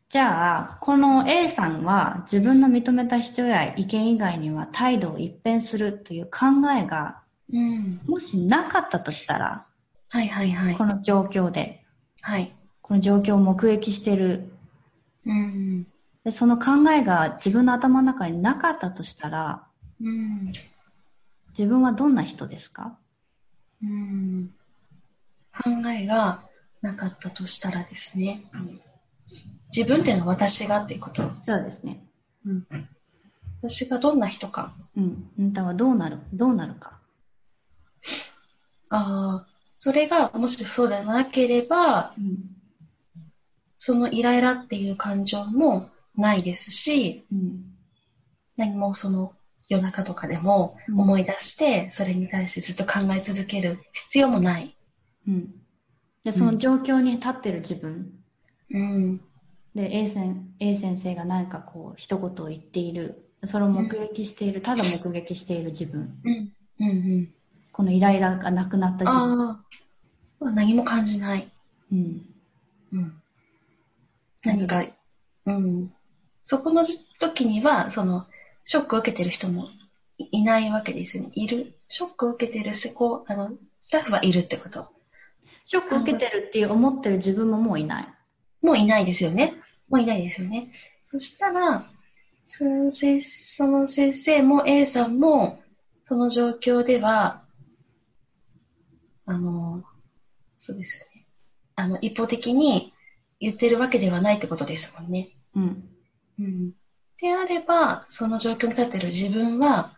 [0.10, 7.22] じゃあ、この A さんは自分の認めた人や意見以外には態度を一変するという考えが、
[7.54, 9.65] うん、もしなかったとしたら、
[10.10, 10.76] はいはいはい。
[10.76, 11.84] この状況で、
[12.22, 12.56] はい。
[12.82, 14.52] この状況を目撃している、
[15.28, 15.86] うん、
[16.24, 19.67] で、その考えが自分の頭の中になかったとしたら、
[20.02, 20.52] うん、
[21.50, 22.98] 自分はどんな人ですか、
[23.84, 24.50] うん、
[25.54, 26.43] 考えが
[26.81, 28.81] なかったとしたらですね、うん、
[29.75, 32.03] 自分っていうのは私がっていうことそうですね。
[32.45, 32.67] うん、
[33.61, 34.73] 私がどんな人か。
[34.95, 35.29] うん。
[35.37, 36.99] あんたはどうなるどうなるか。
[38.89, 42.37] ああ、それがもしそうでなければ、うん、
[43.77, 47.65] そのイライラっていう感情もないですし、うん、
[48.57, 49.33] 何もその
[49.67, 54.75] 夜中とかでも思い出して、それに対してずっと考え続ける必要もない。
[55.27, 55.53] うん。
[56.23, 58.12] で、その状況に立ってる自分。
[58.71, 59.21] うん。
[59.75, 63.25] で、A 先 A 先生が何かこう、一言を言っている。
[63.45, 66.19] それを目撃している、うん、ただ目撃している自分。
[66.25, 66.51] うん。
[66.79, 67.29] うんうん。
[67.71, 69.49] このイライラがなくなった自分。
[69.49, 69.62] あ
[70.41, 70.51] あ。
[70.51, 71.49] 何も感じない。
[71.91, 72.25] うん。
[72.93, 73.13] うん。
[74.43, 74.84] 何か、
[75.45, 75.91] うん。
[76.43, 76.84] そこの
[77.19, 78.25] 時には、その、
[78.65, 79.69] ショックを受けてる人も
[80.17, 81.32] いないわけですよね。
[81.36, 81.75] いる。
[81.88, 83.51] ショックを受けてる施工、あの、
[83.82, 84.89] スタッフはいるってこと。
[85.69, 88.08] ショックを受けてるっていう思ってる自分ももういない。
[88.63, 89.53] もういないですよね。
[89.88, 90.71] もういないですよね。
[91.03, 91.88] そしたら、
[92.43, 95.62] その先その先生も A さんも、
[96.05, 97.43] その状況では、
[99.27, 99.84] あの、
[100.58, 101.27] そうですよね。
[101.75, 102.91] あの、一方的に
[103.39, 105.29] 言ってるわけではないってことですもんね。
[105.53, 105.89] うん。
[106.39, 106.71] うん。
[107.21, 109.93] であれば、その状況に立ってる自分は、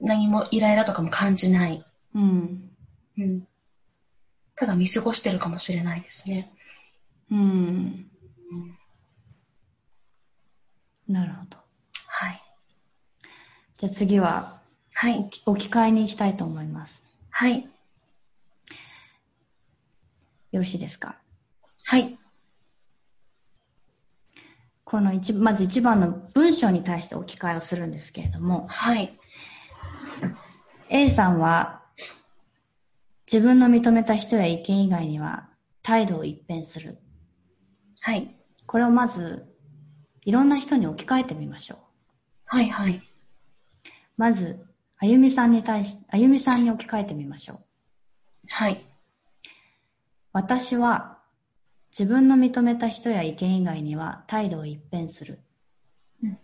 [0.00, 1.84] 何もイライラとかも感じない。
[2.14, 2.70] うん。
[3.18, 3.48] うん。
[4.62, 6.52] ただ見過ごしてるかもしれないですね。
[7.32, 7.38] うん。
[7.38, 7.42] う
[11.10, 11.56] ん、なるほど。
[12.06, 12.40] はい。
[13.76, 14.60] じゃあ次は、
[14.94, 15.28] はい。
[15.46, 17.02] 置き換えに行きたいと思います。
[17.30, 17.68] はい。
[20.52, 21.16] よろしいですか？
[21.84, 22.16] はい。
[24.84, 29.18] この一、まず一番の文章に対して置き換えをするんですけれども、はい。
[30.88, 31.81] A さんは、
[33.32, 35.48] 自分の認めた人や意見以外には
[35.82, 36.98] 態度を一変する。
[38.02, 38.30] はい。
[38.66, 39.46] これをまず、
[40.20, 41.78] いろんな人に置き換えてみましょう。
[42.44, 43.00] はいはい。
[44.18, 44.66] まず、
[44.98, 47.60] あゆみさんに対し、あゆみさんに置き換えてみましょう。
[48.48, 48.86] はい。
[50.34, 51.18] 私は
[51.98, 55.40] 自分の認めた人や意見以外には態度を一変する。
[56.22, 56.38] うん。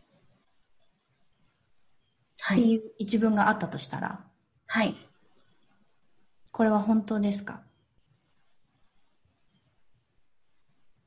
[2.41, 2.61] はい。
[2.61, 4.25] っていう一文があったとしたら、
[4.67, 5.08] はい。
[6.59, 7.61] これは本当ですか？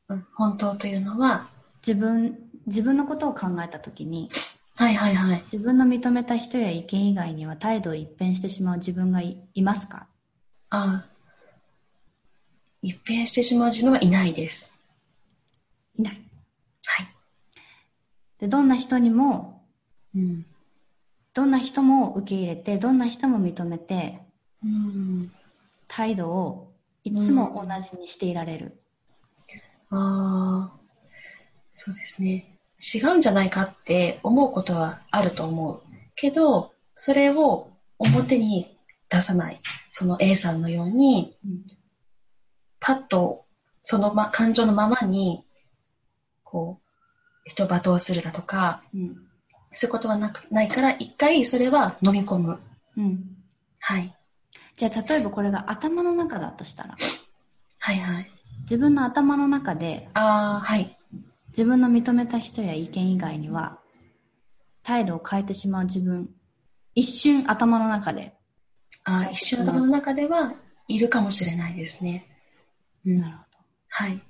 [0.08, 1.50] うん本当というのは、
[1.86, 2.38] 自分、
[2.68, 4.30] 自分のことを考えたときに、
[4.78, 5.42] はいはいはい。
[5.44, 10.08] 自分の認めた人や意見以外には態度を一変してしまう自分がいいますか？
[10.70, 11.04] あ
[12.82, 14.74] 一変してしまう自分はいないです。
[16.00, 16.22] いない。
[16.86, 17.10] はい。
[18.40, 19.68] で、どんな人にも、
[20.16, 20.46] うん。
[21.34, 24.22] どんな人も受け入れて、どんな人も認めて、
[24.64, 25.32] うん。
[25.94, 26.72] 態度を
[27.04, 28.82] いつも同じにしていられる。
[29.90, 30.80] ああ、
[31.74, 32.58] そうですね。
[32.82, 35.82] 違うんじゃないかって思うことはあると思う。
[36.16, 38.78] けど、それを表に
[39.10, 39.60] 出さない。
[39.90, 41.66] その A さんのように、うん
[42.84, 43.46] パッと
[43.84, 45.44] その、ま、感情のままに、
[46.44, 49.28] こう、人を罵倒するだとか、うん。
[49.74, 52.60] そういうことはなくないから、一回それは飲み込む。
[52.98, 53.38] うん。
[53.80, 54.16] はい。
[54.82, 56.96] じゃあ、例えばこれが頭の中だとしたら、
[57.78, 58.32] はいはい。
[58.62, 60.98] 自分の頭の中でああ、はい。
[61.50, 63.78] 自分の認めた人や意見以外には
[64.82, 66.32] 態度を変えてしまう自分
[66.96, 68.34] 一瞬頭の中で、
[69.04, 70.56] ああ、一瞬頭の中では
[70.88, 72.26] いるかもしれないですね。
[73.06, 73.22] うん。
[73.22, 74.24] なるほどはい。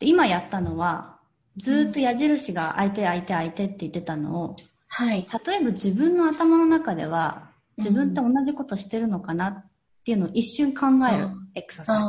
[0.00, 1.20] で今やったのは
[1.56, 4.56] ずーっと矢印が相手相手相手って言ってたのを
[4.88, 5.28] はい。
[5.46, 7.45] 例えば自分の頭の中では
[7.78, 9.64] 自分って同じことしてるのかなっ
[10.04, 12.02] ていうのを一瞬考えるうんエクササイズ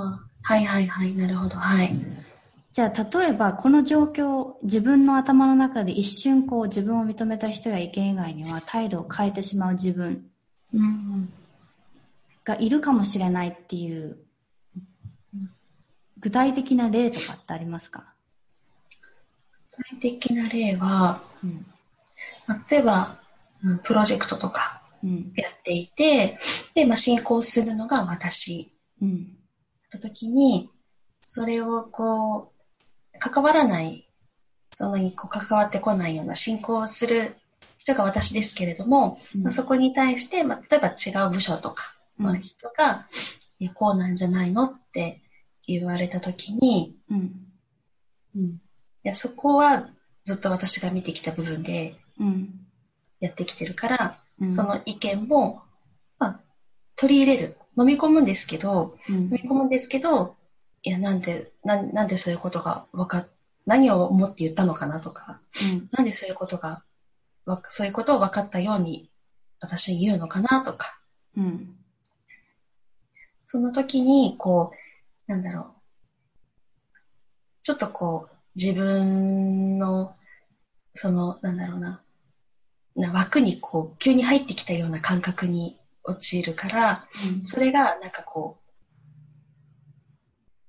[0.43, 1.13] はいはいはい。
[1.15, 1.57] なるほど。
[1.57, 1.95] はい。
[2.73, 10.25] じゃあ、例えば、この状況、自分の頭の中で一瞬こう自分を認めた人や意見以外には態度を変えてしまう自分
[10.73, 11.33] うん。
[12.45, 14.17] がいるかもしれないっていう
[15.33, 15.49] うん、
[16.19, 18.13] 具体的な例とかってありますか？
[19.91, 21.65] 具体的な例は、うん。
[22.69, 23.17] 例えば、
[23.63, 25.33] うんプロジェクトとかうん。
[25.35, 26.39] やっていて、
[26.73, 29.37] で、まあ、進行するのが私うん。
[29.89, 30.69] た時に、
[31.21, 32.51] それをこ
[33.15, 34.07] う、関わらない、
[34.73, 37.35] そんなにこう関わってこないような進行する
[37.77, 43.07] 人が私ですけれども、うんまあ、そこに対して、まあ、例えば違う部署とか、まあ、うん人が、
[43.59, 45.21] いやこうなんじゃないのって
[45.65, 47.31] 言われた時に、うん。
[48.35, 48.59] うん、い
[49.03, 49.89] やそこは
[50.23, 52.67] ずっと私が見てきた部分でうん。
[53.19, 55.61] やってきてるから、うんその意見も、
[56.19, 56.39] まあ、
[56.95, 57.57] 取り入れる。
[57.77, 60.35] 飲み込むんですけど、うん飲み込むんですけど、
[60.83, 63.27] いや、なんで、なんなんでそういうことがわかっ、
[63.65, 65.39] 何を思って言ったのかなとか、
[65.91, 66.83] なんでそういうことが、
[67.45, 69.09] わそういうことを分かったように
[69.59, 70.99] 私に言うのかなとか、
[71.35, 71.43] うん。
[71.43, 71.75] うん。
[73.45, 74.71] その時に、こ
[75.27, 75.65] う、なんだろう、
[77.63, 80.15] ちょっとこう、自分の、
[80.93, 82.01] その、なんだろうな、
[82.97, 87.07] な枠にこう、急に入ってきたような感覚に陥るから、
[87.43, 88.71] それが、なんかこう、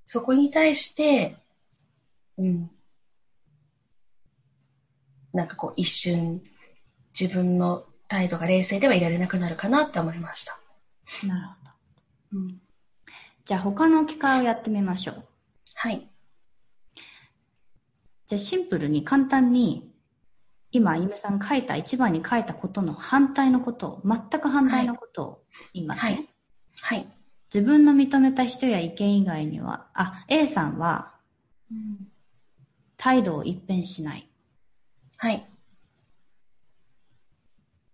[0.05, 1.37] そこに対して、
[2.37, 2.71] うん、
[5.33, 6.43] なんかこう、一瞬、
[7.19, 10.59] 自分の態度が冷静ではいられなくなるかなって思いました。
[11.27, 12.39] なるほど。
[12.39, 12.61] うん、
[13.45, 15.23] じゃあ、他の機会をやってみましょう。
[15.73, 16.07] はい。
[18.27, 19.91] じゃあ、シンプルに簡単に、
[20.71, 26.11] 今、ゆめさん書いた、一番に書いたことの反対のことを、全く反対のことを言いますね。
[26.11, 26.29] はい
[26.81, 27.07] はい。
[27.53, 31.13] 自分の認めた人や意見以外には、あ、A さんは
[31.71, 32.07] うん
[32.99, 34.29] 態度を一変しない。
[35.15, 35.49] はい。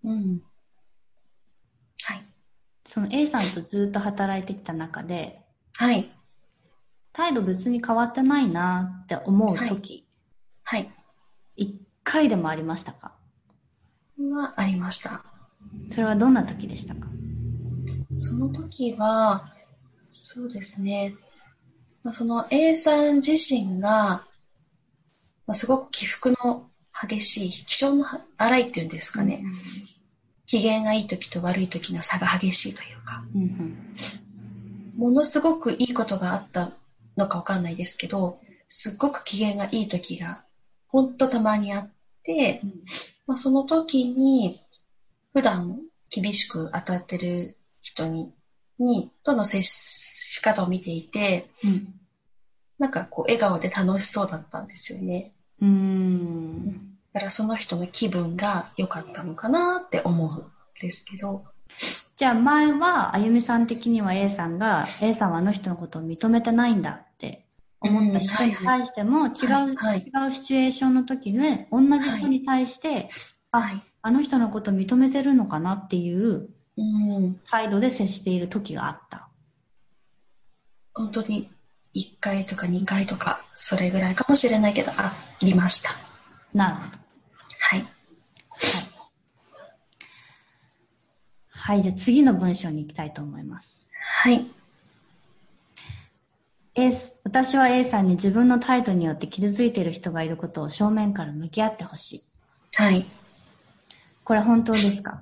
[0.04, 0.42] うん。
[2.04, 2.26] はい。
[2.86, 6.12] その A さんとずっと働いてきた中で、はい。
[7.14, 10.08] 態度別に変わってないなって思う時、
[10.64, 10.92] はい。
[11.56, 13.12] 一回でもありましたか？
[14.18, 15.26] はありました。
[15.92, 17.10] それはどんな時でしたか？
[18.14, 19.52] その時は、
[20.12, 21.16] そうですね。
[22.04, 24.24] まあ、その A さん自身が、
[25.48, 28.06] まあ、すごく起伏の激しい、気性の
[28.38, 29.44] 荒いっていうんですかね。
[30.46, 33.78] 機嫌がいい時と悪い時の差が激しいというか、うんうん
[34.98, 36.72] ものすごくいいことがあった
[37.18, 40.46] のかわかんないですけど、すっごく機嫌がいい時が、
[40.88, 41.95] ほんとたまにあって、
[42.34, 42.84] うん。
[43.28, 44.62] まあ、その時に、
[45.34, 48.34] 普段厳しく当たってる人に、
[48.80, 52.00] に、との接し方を見ていて、うん。
[52.80, 55.34] なんかこう、笑顔で楽しそうだったんですよね。
[55.62, 56.98] うーん。
[57.14, 60.52] だからその人の気分が良かったのかなって思うん
[60.82, 61.46] ですけど、
[62.18, 67.05] じゃあ前は、あゆみさん的には A さんが、A さんはあの人のことを認めてないんだ
[67.88, 73.10] 思った人に対しても、違う、はい違うシチュエーションの時で、同じ人に対して、
[73.52, 73.84] あ、はい。
[74.02, 77.40] あの人のことを認めてるのかなっていううん。
[77.50, 79.30] 態度で接している時があった。
[80.94, 81.50] 本当に
[81.96, 85.92] 1回とか2回とか、それぐらいかもしれないけど、ありました。
[86.54, 86.88] なるほど。
[87.60, 87.80] はい。
[87.80, 87.90] はい。
[91.50, 93.82] はい、じゃあ次の文章に行きたいと思います。
[94.24, 94.52] はい。
[96.76, 96.92] A、
[97.24, 102.24] 私は A さんに自分の態度によって傷ついている人がいることを正面から向き合ってほしい。
[102.76, 103.06] はい。
[104.26, 105.22] これ本当ですか？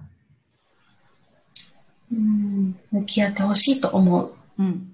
[2.12, 2.76] うん。
[2.92, 4.34] 向き合ってほしいと思う。
[4.58, 4.90] うん。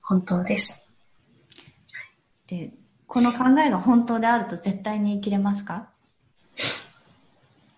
[0.00, 0.86] 本当です。
[2.46, 2.72] で、
[3.06, 5.90] この考えが本当であると絶対に生きれますか？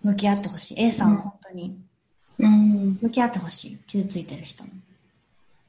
[0.02, 0.80] 向き合ってほしい。
[0.80, 1.76] A さんは本当に
[2.38, 2.98] うん。
[3.02, 3.78] 向き合ってほしい。
[3.88, 4.70] 傷ついてる人に。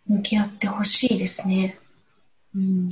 [0.07, 1.79] 向き合ってほしいですね。
[2.55, 2.89] うん。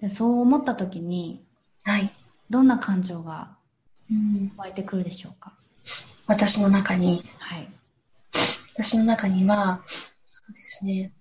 [0.00, 1.44] でそう思った時に、
[1.84, 2.12] はい。
[2.50, 3.56] どんな感情が
[4.10, 4.52] うん。
[4.56, 5.52] 湧いてくるでしょうか？
[6.26, 7.68] 私の中に、はい。
[8.74, 9.82] 私の中には、
[10.26, 11.12] そうですね。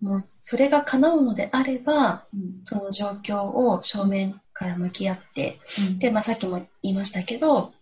[0.00, 2.60] もう、それが叶うのであれば、うん。
[2.64, 7.72] その状況を正面から向き合って、うんで、まあ、さっきも言いましたけど、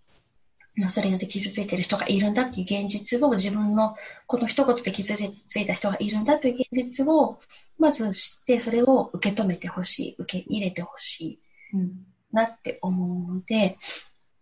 [0.76, 3.96] まあ、それによって傷ついている人がいるんだっていう現実を自分の
[4.26, 7.40] この一言で傷ついた人がいるんだという現実を
[7.78, 11.40] まず知ってそれを受け止めてほしい受け入れてほしい
[11.74, 12.06] うん。
[12.32, 13.76] なって思うので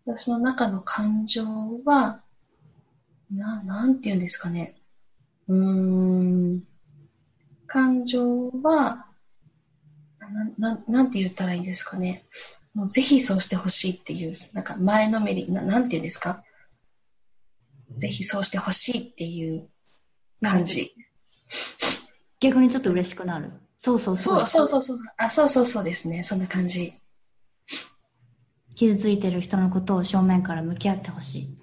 [0.05, 1.45] 私の中の感情
[1.85, 2.21] は
[3.31, 4.77] ななんて言うんですかね
[5.49, 6.63] うーん
[7.67, 9.07] 感情は
[10.59, 12.25] なななんて言ったらいいんですかね
[12.75, 16.45] もうぜひそうしてほしいっていう、なんか前のめり、ななんて言うんですか？
[17.97, 19.69] ぜひそうしてほしいっていう
[20.43, 20.95] 感じ。
[22.41, 23.53] 逆にちょっと嬉しくなる？
[23.81, 24.99] そうそうそうそうそうそう。
[25.17, 26.25] あ、そうそうそうですね。
[26.25, 26.95] そんな感じ。
[28.77, 31.59] 傷ついてる人のことを正面から向き合ってほしい。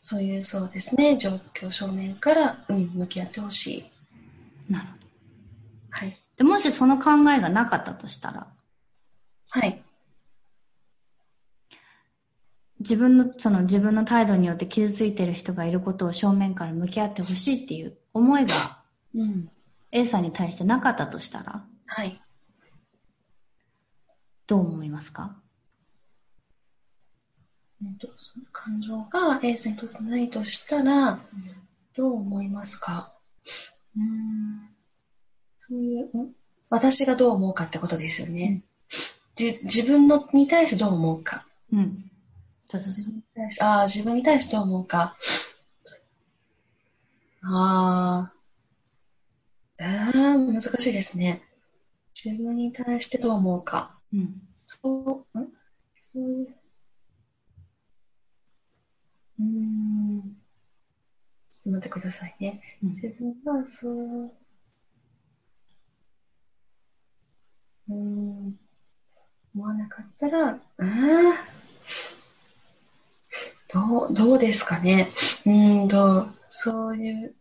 [0.00, 1.16] そういう、そうですね。
[1.16, 3.90] 状況正面から、うん、向き合ってほし
[4.68, 4.72] い。
[4.72, 5.00] なるほど。
[5.90, 6.16] はい。
[6.36, 8.46] でもしその考えがなかったとしたら、
[9.48, 9.82] はい。
[12.80, 18.54] 自分の、その自分の態度によって傷ついてる人がいることを正面から向き合ってほしいっていう思いが
[19.14, 19.48] うん。
[19.92, 22.20] A さんに対してなかったとしたら、はい。
[24.46, 25.36] どう思いますか？
[27.82, 31.18] えっと、その感情が A さんにとってないとしたら、
[31.96, 33.12] どう思いますか？
[33.96, 34.68] うーん。
[35.58, 36.30] そういう、ん
[36.68, 38.62] 私がどう思うかってことですよね。
[39.34, 41.46] じ自分のに対してどう思うか。
[41.72, 42.09] うん。
[42.70, 43.14] そうそうそう。
[43.66, 45.16] ああ、自分に対して思うか。
[47.42, 48.32] ああ。
[49.78, 51.42] えー、難しいですね。
[52.14, 53.98] 自分に対してどう思うか。
[54.12, 54.40] うん。
[54.68, 55.48] そう、ん？
[55.98, 56.54] そういう。
[59.40, 60.36] うーん。
[61.50, 62.60] ちょっと待ってくださいね。
[62.84, 64.30] うん自分はそう。
[67.88, 68.54] うーん。
[69.56, 70.84] 思わなかったら、うー
[71.32, 71.59] ん。
[73.72, 75.12] どう、どうですかね。
[75.46, 77.34] うーんと、そういう、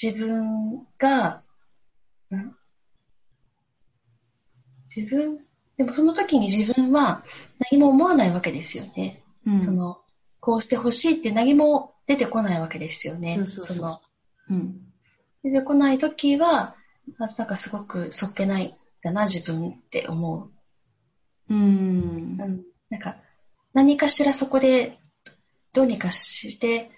[0.00, 1.42] 自分が、
[2.30, 2.54] ん？
[4.94, 5.38] 自分、
[5.76, 7.24] でもその時に自分は
[7.70, 9.22] 何も思わないわけですよね。
[9.46, 9.60] うん。
[9.60, 9.98] その、
[10.40, 13.38] こうしてほしいって何も出てこないわけですよね。
[13.46, 14.00] その、
[14.50, 14.80] うん。
[15.42, 16.74] 出てこない時は、
[17.18, 20.50] まさかすごくそっけないんだな、自分って思
[21.48, 21.54] う。
[21.54, 22.46] うーんう。
[22.46, 22.64] ん。
[22.90, 23.16] なんか、
[23.72, 24.98] 何かしらそこで
[25.72, 26.90] どうにかして、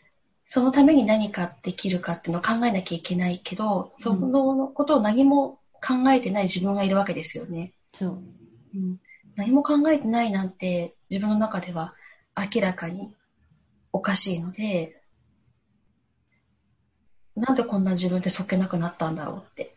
[0.47, 7.73] そのために何かできるかっていうのを考えなきゃいけないけど、そのことを何も考えてない自分がいるわけですよね。
[7.93, 8.23] そう。
[8.75, 9.01] うん、
[9.37, 11.95] 何も考えてないなんて自分の中では
[12.37, 13.15] 明らかに
[13.93, 15.01] おかしいので、
[17.37, 19.75] なんでこんな自分ってそっけなくなったんだろうって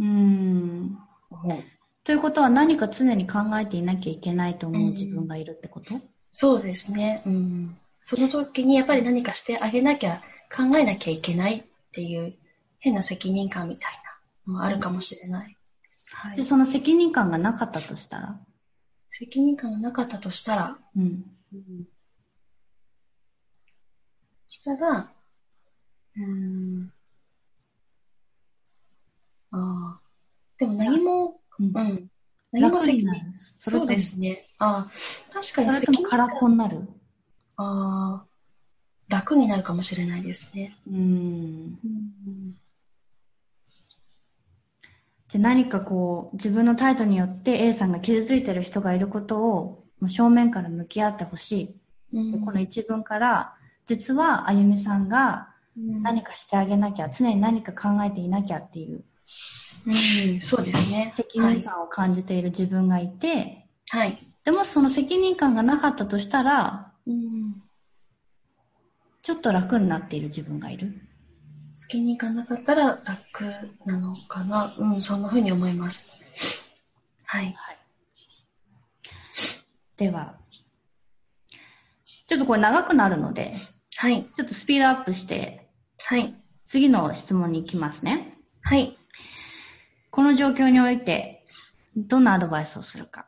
[0.00, 0.98] うーん。
[1.30, 1.62] 思う。
[2.04, 6.00] ということは何か常に考えていなきゃいけないと思う自分がいるってこと、
[6.32, 7.22] そうですね。
[7.26, 7.78] うん。
[8.02, 10.20] その時にやっぱり何かしてあげなきゃ、
[10.54, 12.34] 考えなきゃいけないっていう
[12.78, 13.92] 変な責任感みたい
[14.46, 16.14] なのがあるかもしれないです。
[16.14, 18.38] はいで、その責任感がなかったとしたら？
[19.08, 21.24] 責任感がなかったとしたら、うん。
[21.54, 21.84] うん、
[24.48, 25.10] したら、
[26.16, 26.92] うーん。
[29.52, 30.00] ああ。
[30.58, 32.08] でも何も、うんうん。
[32.52, 33.34] 何も責任。
[33.58, 34.46] そうですね。
[34.58, 35.32] ああ。
[35.32, 36.88] 確かにそれ責任とも空っぽになる？
[37.56, 38.26] ああ。
[39.08, 40.76] 楽になるかもしれないですね。
[40.88, 41.78] うーん。
[41.84, 42.54] うん。
[45.28, 51.74] じゃあ何かこう、自分の態度によって A さんが傷ついてる人がいることを正面から向き合ってほしい。
[52.12, 53.54] うんでこの一文から
[53.86, 59.02] 実はあゆみさんがうん何かしてあげなきゃ、常に何か考えていなきゃっていう
[59.86, 61.10] うん、そうですね。
[61.12, 64.08] 責任感を感じている自分がいて、はい。
[64.10, 64.26] はい。
[64.44, 67.62] でもその責任感がなかったとしたら、うん。
[69.22, 71.00] ちょっと楽になっている自分がいる。
[71.80, 73.44] 好きに行かなかったら楽
[73.84, 74.74] なのかな？
[74.78, 76.10] うん、そんな風に思います。
[77.24, 77.56] はい。
[79.96, 80.34] では、
[82.26, 83.52] ちょっとこれ長くなるので、
[83.96, 84.24] はい。
[84.36, 85.68] ちょっとスピードアップして、
[85.98, 86.34] はい。
[86.64, 88.38] 次の質問に行きますね。
[88.62, 88.98] はい。
[90.14, 91.44] この状況において、
[91.96, 93.26] どんなアドバイスをするか。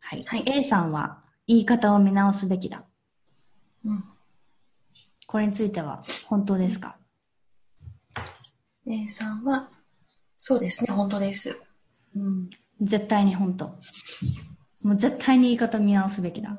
[0.00, 0.22] はい。
[0.22, 2.84] はい A さんは、言い方を見直すべきだ。
[3.84, 4.02] うん。
[5.26, 6.96] これについては、本当ですか
[8.86, 9.68] ？A さんは、
[10.38, 11.60] そうですね、本当です。
[12.16, 12.48] うん。
[12.80, 13.66] 絶対に本当。
[14.82, 16.58] もう絶対に言い方見直すべきだ。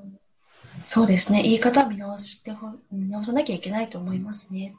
[0.86, 4.76] そうですね、言い方を見直してほ、見直さなきゃいけないと思いますね。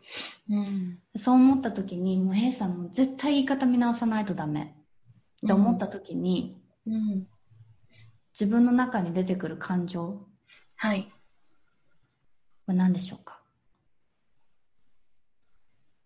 [0.48, 1.00] うん。
[1.16, 4.72] そう思った時に、もう A さんも絶対言い方見直さないとダメ。
[5.44, 7.26] って思った時に、うん。
[8.38, 10.18] 自分の中に出てくる感情
[10.76, 11.08] はい。
[12.66, 13.38] は何でしょうか？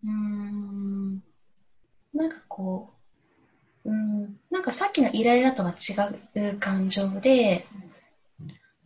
[0.03, 1.23] うーん。
[2.13, 2.89] なんかこ
[3.85, 5.93] う、うん、なんかさっきのイライラとは違
[6.39, 7.65] う感情で、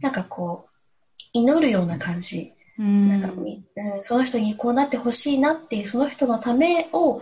[0.02, 0.70] なんかこう、
[1.34, 2.54] 祈るような感じ。
[2.78, 7.22] うんなんかみうん、その人にこうなってほしいなっていう、その人のためを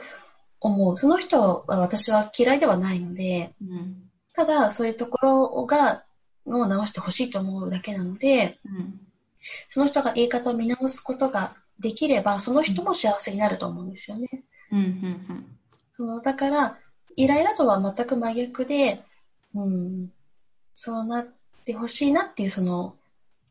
[0.62, 0.98] 思う。
[0.98, 4.10] その人は私は嫌いではないので、うん。
[4.34, 6.06] ただそういうところが、
[6.46, 9.00] を直してほしいと思うだけなので、うん。
[9.70, 14.30] その人が言い方を見直すことができれば、その人も幸せになると思うんですよね。
[14.72, 14.80] うん。
[14.80, 15.58] うん。
[15.92, 16.78] そのだから、
[17.16, 19.04] イライラとは全く真逆で、
[19.54, 20.12] うん、
[20.74, 21.28] そうなっ
[21.66, 22.96] てほしいなっていう、その、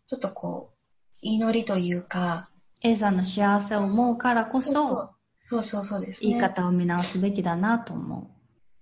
[0.07, 0.77] ちょっとこう、
[1.23, 2.49] 祈りというか、
[2.81, 5.11] A さんの幸せを思うからこそ、そうそう
[5.63, 6.31] そうですね。
[6.31, 8.31] 言い方を見直すべきだなと思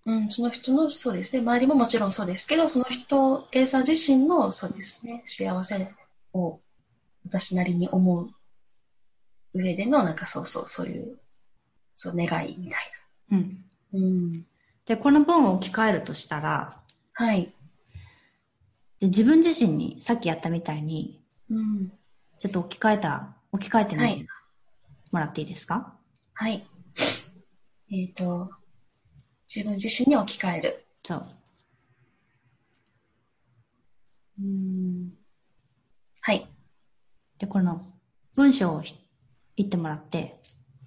[0.07, 1.41] うん、その人の、そうですね。
[1.43, 5.95] 周りももちろんそうですけど、その人、A さん自身の、そうですね、幸せ
[6.33, 6.61] を
[7.27, 8.31] 私なりに思う
[9.53, 11.19] 上での、なんかそうそう、そういう、
[11.95, 12.93] そう、願いみたい
[13.33, 13.35] う。
[13.35, 13.65] うん。
[13.93, 13.99] な。
[13.99, 14.47] うん。
[14.87, 16.81] で、この文を置き換えるとしたら、
[17.13, 17.53] はい。
[19.01, 21.93] で自分自身にさっきやったみたいに、うん。
[22.39, 24.27] ちょっと置き換えた、置き換えてみてはい
[25.11, 25.98] もらっていいですか？
[26.41, 26.65] はい。
[27.91, 28.49] えっ、と、
[29.53, 30.87] 自分自身に置き換える。
[31.05, 31.27] そう。
[34.41, 35.15] うん。
[36.21, 36.47] はい。
[37.39, 37.93] で、この
[38.37, 38.95] 文章をひ
[39.57, 40.41] 言ってもらって、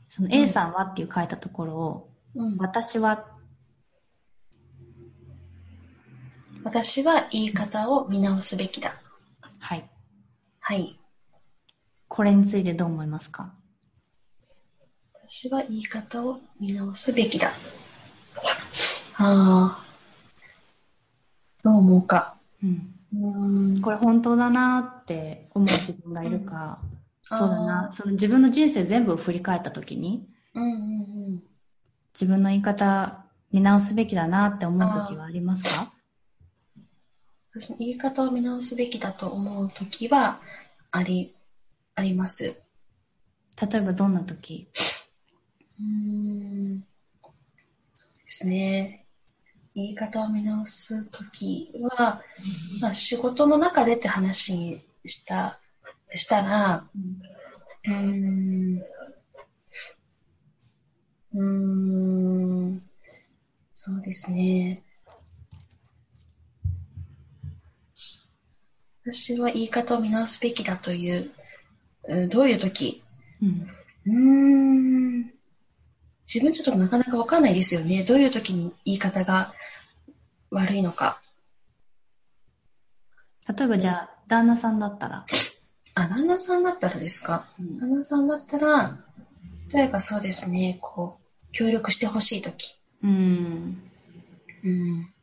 [0.09, 3.27] その A さんはっていう書いたところを、うん、私は、
[6.63, 9.01] 私は言い方を見直すべきだ。
[9.59, 9.85] はい。
[10.61, 10.97] はい。
[12.07, 13.53] これについてどう思いますか？
[15.33, 17.53] 私は言い方を見直すべきだ。
[19.17, 19.85] ああ。
[21.63, 22.35] どう思うか。
[22.61, 22.93] うん。
[23.13, 23.81] うーん。
[23.81, 30.75] これ本当だなって思う自分がいるか、うんそうだな、その自分の人生全部を振り返った時に、うんうんう
[31.35, 31.43] ん。
[32.13, 33.23] 自分の言い方
[33.53, 35.93] 見直すべきだなって思う時はありますか？
[37.53, 40.41] 私の言い方を見直すべきだと思うときは、
[40.91, 41.33] あり、
[41.95, 42.43] あります。
[43.61, 44.67] 例えばどんな時？
[45.79, 46.83] うーん。
[47.95, 49.05] そうですね。
[49.75, 52.21] 言い方を見直すときは、
[52.81, 55.59] まあ、仕事の中でって話にした、
[56.13, 56.85] したら、
[57.85, 57.93] うー
[58.77, 58.81] ん。
[61.33, 61.41] うー
[62.75, 62.81] ん。
[63.75, 64.83] そうですね。
[69.03, 71.31] 私は言い方を見直すべきだという、
[72.07, 73.03] うんどういう時？
[73.41, 73.67] うん。
[74.05, 74.13] うー
[75.27, 75.30] ん。
[76.33, 78.05] 自分ちょっとなかなかわかんないですよね。
[78.05, 79.53] どういう時に言い方が
[80.49, 81.19] 悪いのか。
[83.53, 85.25] 例えばじゃあ、旦那さんだったら、
[85.95, 87.47] あ、旦那さんだったらですか？
[87.81, 89.03] 旦那さんだったら、
[89.73, 92.77] 例えばそうですね、こう、協力してほしい時。
[93.03, 93.81] うん。
[94.63, 95.13] うん。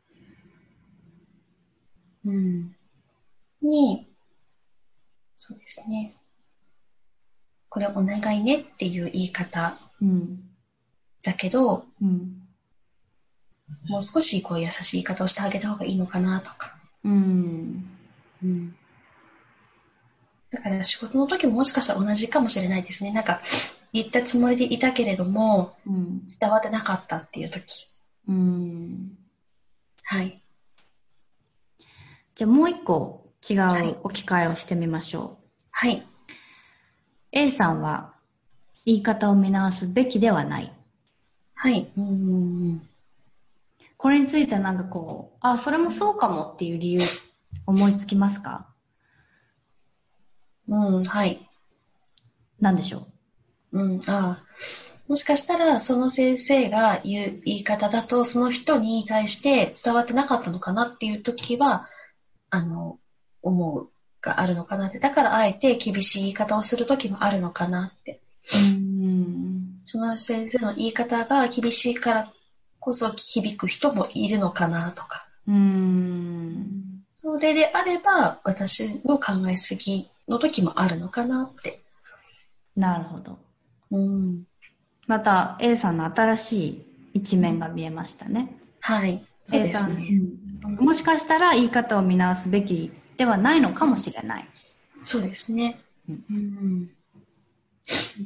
[2.25, 2.75] うん。
[3.63, 4.07] に、
[5.37, 6.13] そうですね。
[7.69, 10.48] これお願いねっていう言い方うん。
[11.29, 12.41] だけど、うん。
[13.87, 16.75] もう少しこう優しい言い方をしてあげた方がいいのかなとか。
[17.03, 17.85] うん。
[18.43, 18.75] うん。
[20.49, 23.11] だから仕事の時ももしかしたら同じかもしれないですね。
[23.11, 23.41] なんか
[23.93, 26.27] 言ったつもりでいたけれどもうん。
[26.27, 27.87] 伝わってなかったっていう時。
[28.27, 29.15] うん。
[30.05, 30.41] はい。
[32.33, 35.45] じゃあもう一個違はいう置き換えをしてみましょう。
[35.69, 36.07] はい。
[37.31, 38.15] A さんは
[38.85, 40.78] 言い方を見直すべきではない。
[41.61, 41.91] はい。
[41.97, 42.89] うんうんうん。
[43.97, 47.01] これについてはなんかこう、あ、それもそうかもっていう理由
[47.65, 48.73] 思いつきますか？
[50.69, 51.49] うん、はい。
[52.61, 53.07] 何でしょ
[53.73, 53.83] う？
[53.83, 54.43] ん、ああ。
[55.09, 61.89] もしかしたら、その先生が言う言い方だと、その人に対して伝わってなかったのかなっていう時は、
[62.51, 62.97] あの、
[63.41, 63.89] 思う
[64.21, 64.99] があるのかなって。
[64.99, 68.21] だから、あえて厳しい言い方をする時もあるのかなって。
[68.53, 69.81] ううん。
[69.83, 72.33] その先生の言い方が厳しいから
[72.79, 75.27] こそ響く人もいるのかなとか。
[75.47, 77.03] うーん。
[77.09, 81.81] それであれば、私の考えすぎの時もあるのかなって。
[82.75, 83.39] なるほど。
[83.91, 84.43] うん。
[85.07, 86.85] また A さんの新しい
[87.15, 88.57] 一面が見えましたね。
[88.79, 89.25] はい。
[89.45, 90.07] そう A さん、ですね。
[90.21, 90.39] うん
[90.77, 94.49] もしかしたら言い方を見直すべきではないのかもしれない。
[95.03, 95.79] そうですね。
[96.07, 96.89] うんうん。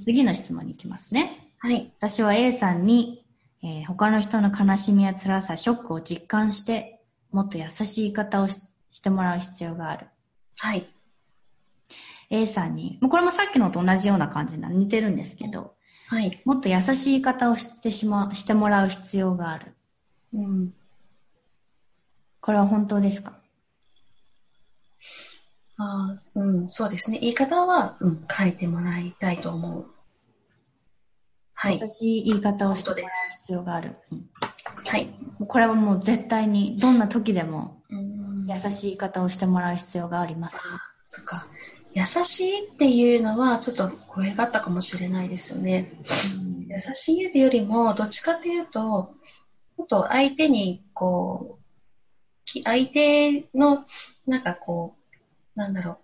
[0.04, 1.50] 次の質問に行きますね。
[1.60, 1.94] はい。
[1.98, 3.26] 私は A さんに、
[3.64, 7.02] えー他の人の悲しみや辛さ、ショックを実感して、
[7.32, 8.60] もっと優しい言い方をし
[8.92, 10.08] してもらう必要がある。
[10.58, 10.88] はい。
[12.30, 15.74] A さんに、もうこれもさっきのと同じような感じな似てるんですけど、
[16.08, 16.42] はい。
[16.46, 19.74] もっと優しい言い方をしてしましてもらう必要がある。
[20.34, 20.74] うん。
[22.42, 23.40] これは本当ですか？
[25.84, 27.20] ああ、うん、そうですね。
[27.20, 29.86] 言い方は、うん、変えてもらいたいと思う。
[31.54, 31.90] はい優。
[31.90, 33.98] しい言い方をしてもらう必要がある。
[34.12, 34.30] うん
[34.86, 35.14] はい。
[35.48, 38.48] これはもう絶対に、どんな時でもうん。
[38.50, 40.60] 優しい言い方をしてもらう必要があります。
[41.06, 41.48] そっか。
[41.94, 45.94] 優しいっていうのは、ちょっと声があったかもしれないですよね。
[46.68, 48.82] 優しいよりも、どっちかっていうと、
[49.78, 51.64] もっと相手に、こう、
[52.46, 53.86] き相手の、
[54.28, 55.03] なんかこう、
[55.56, 55.98] なんだろう、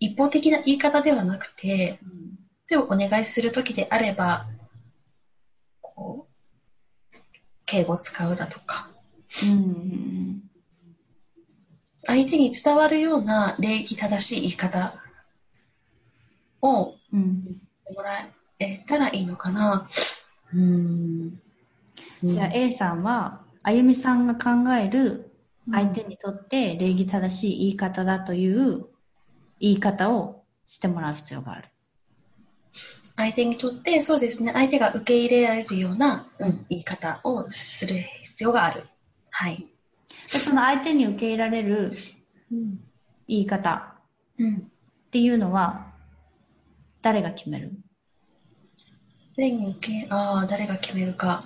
[0.00, 2.22] 一方的な言い方ではなくて、うん
[2.68, 4.46] 手をお願いするときであれば、
[5.82, 6.26] こ
[7.12, 7.16] う、
[7.66, 8.88] 敬語を使うだとか、
[9.50, 10.42] うん
[12.04, 14.94] 相手に伝わるような礼儀正しい言い方
[16.60, 17.60] をうん
[17.94, 18.28] もら
[18.58, 19.88] えたらいいのかな。
[20.52, 21.40] うん。
[22.22, 25.32] じゃあ A さんは、あゆみさんが考える
[25.70, 28.86] 相手にとって礼儀正しい言い方だという
[29.62, 31.68] 言い方をしてもらう必要がある。
[33.14, 37.94] 相手にとって、そうですね、相手が受け入れられるような、うん、言い方をする
[38.24, 38.88] 必要がある。
[39.30, 39.68] はい。
[40.32, 41.90] でその相手に受け入れられる
[42.50, 42.80] うん。
[43.28, 43.94] 言い方
[44.36, 44.56] うん。
[44.56, 45.92] っていうのは、
[47.00, 47.70] 誰が決める、
[49.36, 51.44] 誰に受け、ああ、誰が決めるか。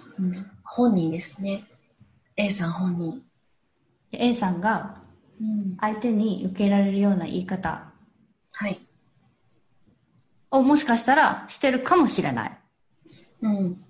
[0.65, 1.65] 本人ですね。
[2.37, 3.23] A さん本人。
[4.11, 5.03] で ?A さんが
[5.39, 5.77] うん。
[5.81, 7.93] 相手に受け入れられるような言い方
[8.57, 8.87] はい。
[10.51, 12.59] をもしかしたらしてるかもしれない。
[13.43, 13.85] うん。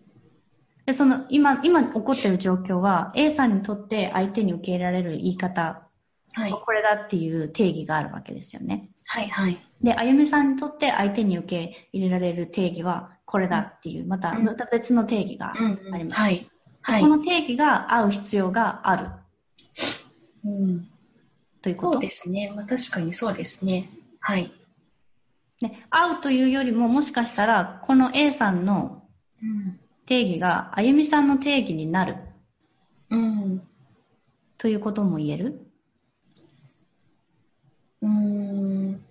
[0.87, 5.83] で、その今、今起こっている状況は A さんにとって相手に受け入れられる言い方
[6.33, 6.53] はい。
[6.53, 8.91] これだっていう定義があるわけですよね。
[9.07, 9.59] はい、はい。
[9.83, 14.37] で、あゆみさんにとって相手に受け入れられる定義はこれだっていう、また
[14.71, 15.95] 別の定義がうん。
[15.95, 16.21] あります。
[16.21, 16.51] はい。
[16.83, 17.09] はいこ。
[17.09, 19.11] の定義が合う必要がある
[20.45, 20.89] うん。
[21.63, 21.93] ということ？
[21.95, 22.53] そうですね。
[22.55, 23.89] まあ、確かにそうですね。
[24.27, 24.53] はい。
[25.61, 29.05] ね合うというよりももしかしたらこの A さんの
[29.41, 29.79] うん。
[30.05, 32.17] 定義があゆみさんの定義になる
[33.11, 33.63] うん。
[34.59, 35.61] ということも言える？
[38.03, 39.05] うーん。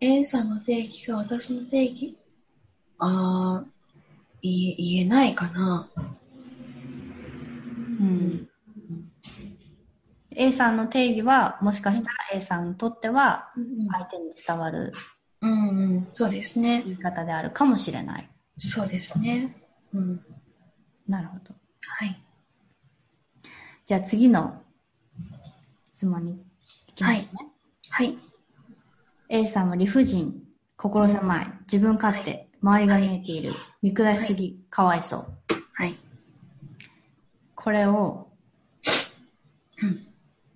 [0.00, 2.16] A さんの定義が私の定義？
[2.98, 3.64] ああ、
[4.40, 5.90] 言えないかな。
[8.00, 8.49] うん。
[10.36, 14.92] A さんの定義はもしかしたら A さんにとってはうん相手に伝わる
[15.42, 16.82] うん、うん、そうですね。
[16.84, 18.30] 言い方であるかもしれない。
[18.58, 19.56] そうですね。
[19.94, 20.20] うん。
[21.08, 21.54] なるほど。
[21.80, 22.22] はい。
[23.86, 24.62] じゃあ次の
[25.86, 26.32] 質問に
[26.88, 27.48] 行きますね。
[27.88, 28.18] はい。
[29.30, 30.42] A さんは理不尽、
[30.76, 35.26] 心狭い、自分勝手、周りが見えている、見下しすぎ、かわいそう。
[35.72, 35.98] はい。
[37.54, 38.28] これを
[39.82, 40.09] うん。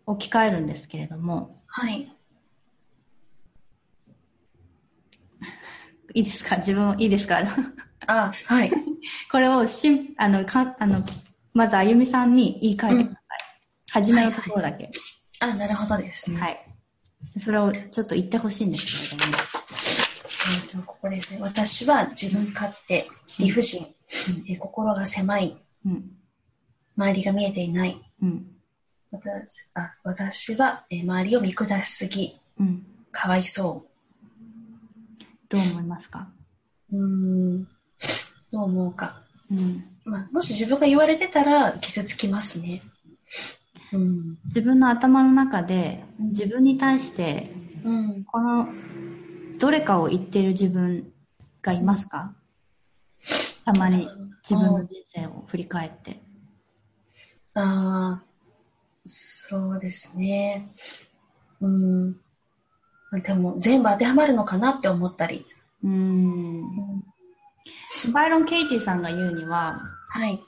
[0.07, 2.03] 置き換えるんですけれども、はい。
[6.15, 6.57] いいですか？
[6.59, 7.41] 自分、いいですか？
[8.07, 8.73] あはい。
[9.31, 11.03] これをしん、あの、か、あの、
[11.53, 13.23] まずあゆみさんに言い換えてください。
[13.91, 14.91] 初めのところだけ。
[15.41, 16.41] あ、なるほどですね。
[16.41, 16.67] はい。
[17.39, 19.39] それをちょっと言ってほしいんですけれども。
[20.63, 21.41] えっと、ここですね。
[21.41, 23.87] 私は自分勝手、理不尽、
[24.49, 26.11] えー心が狭い、うん。
[26.97, 28.01] 周りが見えていない。
[28.23, 28.54] うん。
[29.21, 32.87] 私あ私は、えー周りを見下しすぎ、うん。
[33.13, 33.87] かわいそ
[35.49, 36.29] どう思いますか？
[36.93, 37.65] うーん。
[38.53, 39.23] どう思うか。
[39.51, 39.85] うん。
[40.05, 42.83] まあ、もし自分が言われてたら傷つきますね。
[43.93, 44.39] うん。
[44.47, 47.53] 自分の頭の中でうん自分に対して
[47.85, 48.25] うん。
[48.25, 48.69] この
[49.59, 51.13] どれかを言っている自分
[51.63, 52.35] がいますか？
[53.65, 54.09] たまに
[54.43, 56.21] 自分の人生を振り返って。
[57.55, 58.25] ああ、
[59.05, 60.73] そうですね。
[61.61, 62.17] うん。
[63.23, 65.47] でも、全部当てはまるのかなって思ったり。
[65.83, 67.05] うーん。
[68.13, 70.43] バイロン・ケイティさんが言うには、はい。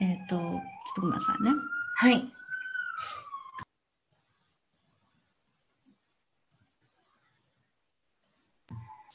[0.00, 0.60] えっ、と、ちょっ
[0.94, 1.50] とごめんなさいね。
[1.96, 2.32] はい。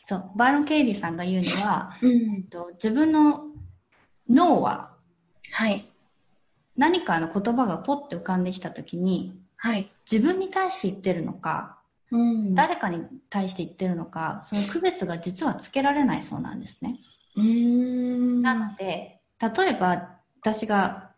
[0.03, 2.49] そう、バイロン・ケイティさんが言うには、うんえっ。
[2.49, 3.45] と自分の
[4.29, 4.95] 脳は
[5.51, 5.89] はい。
[6.77, 9.91] 何かの言葉がポッて浮かんできたときに、はい。
[10.09, 11.79] 自分に対して言ってるのか、
[12.11, 12.55] うん。
[12.55, 16.97] 誰かに対して言ってるのか、その区別が実はつけられないそうなんですね。
[17.35, 18.41] うーん。
[18.41, 21.11] なので、例えば私が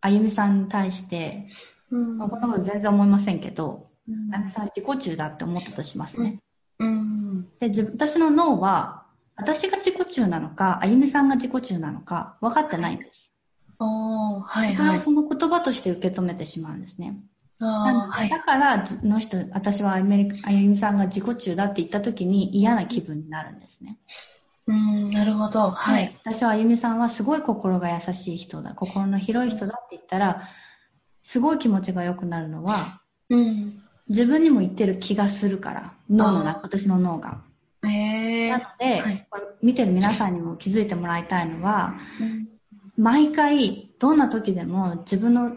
[0.00, 1.46] あゆみさんに対して、
[1.90, 2.18] うん。
[2.18, 6.40] まあこんなこと全然思いませんけど、うんあゆみさん自己中だって思ったとしますね。
[6.78, 7.48] うん。
[7.60, 9.04] で、私の脳は、
[9.36, 13.31] 私が自己中なのか、あゆみさんが自己中なのか、分かってないんです。
[13.82, 14.98] おー、はいそれはい。
[14.98, 17.16] をその言葉として受け止めてしまうんですね。
[17.58, 18.28] はい。
[18.28, 23.98] だから、ずの人、私はあゆみさんが自己中だって言った時に嫌な気分になるんですね。
[24.66, 25.70] うん、なるほど。
[25.70, 26.16] はい。
[26.24, 30.48] 私はあゆみさんはすごい心が優しい人だ、心の広い人だって言ったら、
[31.24, 32.74] すごい気持ちが良くなるのは、
[33.30, 33.82] うん。
[34.08, 37.42] 自分にも言ってる気がするから、脳の中、私の脳が。
[37.84, 38.64] えーなの。
[38.78, 39.26] で、はい
[39.62, 42.51] 見てる皆さんにも気づいてもらいたいのは、うん
[42.96, 45.56] 毎回、どんな時でも自分の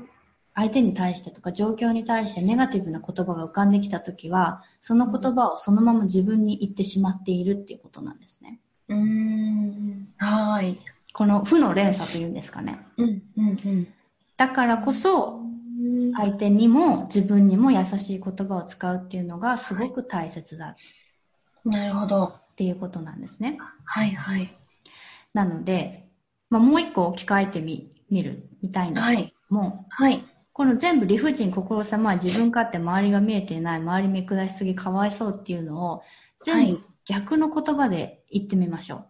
[0.54, 8.60] 相手に対してとか状況に対してネガティブな言葉が浮かんできた時は、その言葉をそのまま自分に言ってしまっているっていうことなんですね。
[8.88, 10.08] うーん。
[10.18, 10.80] はーい。
[11.14, 12.80] この負の連鎖というんですかね。
[12.98, 13.88] うん、うん、
[14.38, 16.14] だからこそ、うん。
[16.14, 20.76] 相手にも自分にも優しい言葉を使うっていうのがすごく大切だ
[21.66, 22.26] なるほど。
[22.26, 23.58] っていうことなんですね。
[23.84, 24.56] はい、はい。
[25.34, 26.05] なので、
[26.50, 30.24] まあ、もう一個置き換えてみ見る、みたいんですけども、はい。
[30.54, 36.04] この全部理不尽、心様は自分勝手、周りが見えていない、周り見下しすぎ、かわいそうっていうのを、
[36.44, 39.06] 全部逆の言葉で言ってみましょう。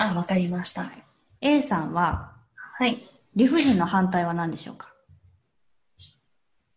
[0.00, 0.90] あ、わかりました。
[1.40, 3.06] A さんは、はい。
[3.36, 4.92] 理不尽の反対は何でしょうか？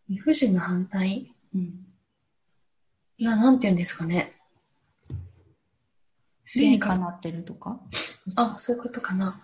[0.08, 1.34] 理不尽の反対？
[1.56, 1.88] うん。
[3.20, 4.36] な、なんて言うんですかね。
[6.58, 7.80] 理にかなってるとか？
[8.36, 9.42] あ、そういうことかな。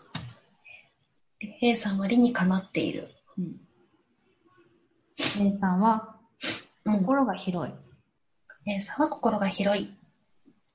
[1.62, 3.10] A さんは理にかなっている。
[3.38, 3.56] うん。
[5.42, 6.18] A さんは、
[6.86, 7.00] うん。
[7.00, 7.74] 心が広い。
[8.66, 9.94] A さんは心が広い。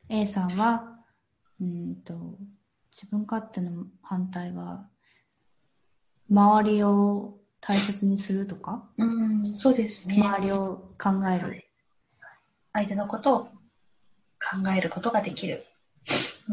[0.08, 0.98] A さんは、
[1.60, 2.38] うーんと、
[2.92, 4.86] 自分勝手の反対は、
[6.30, 10.22] 周りを大切にするとか、うん、そうですね。
[10.22, 11.64] 周りを考える。
[12.72, 15.64] 相手のことを考えることができる。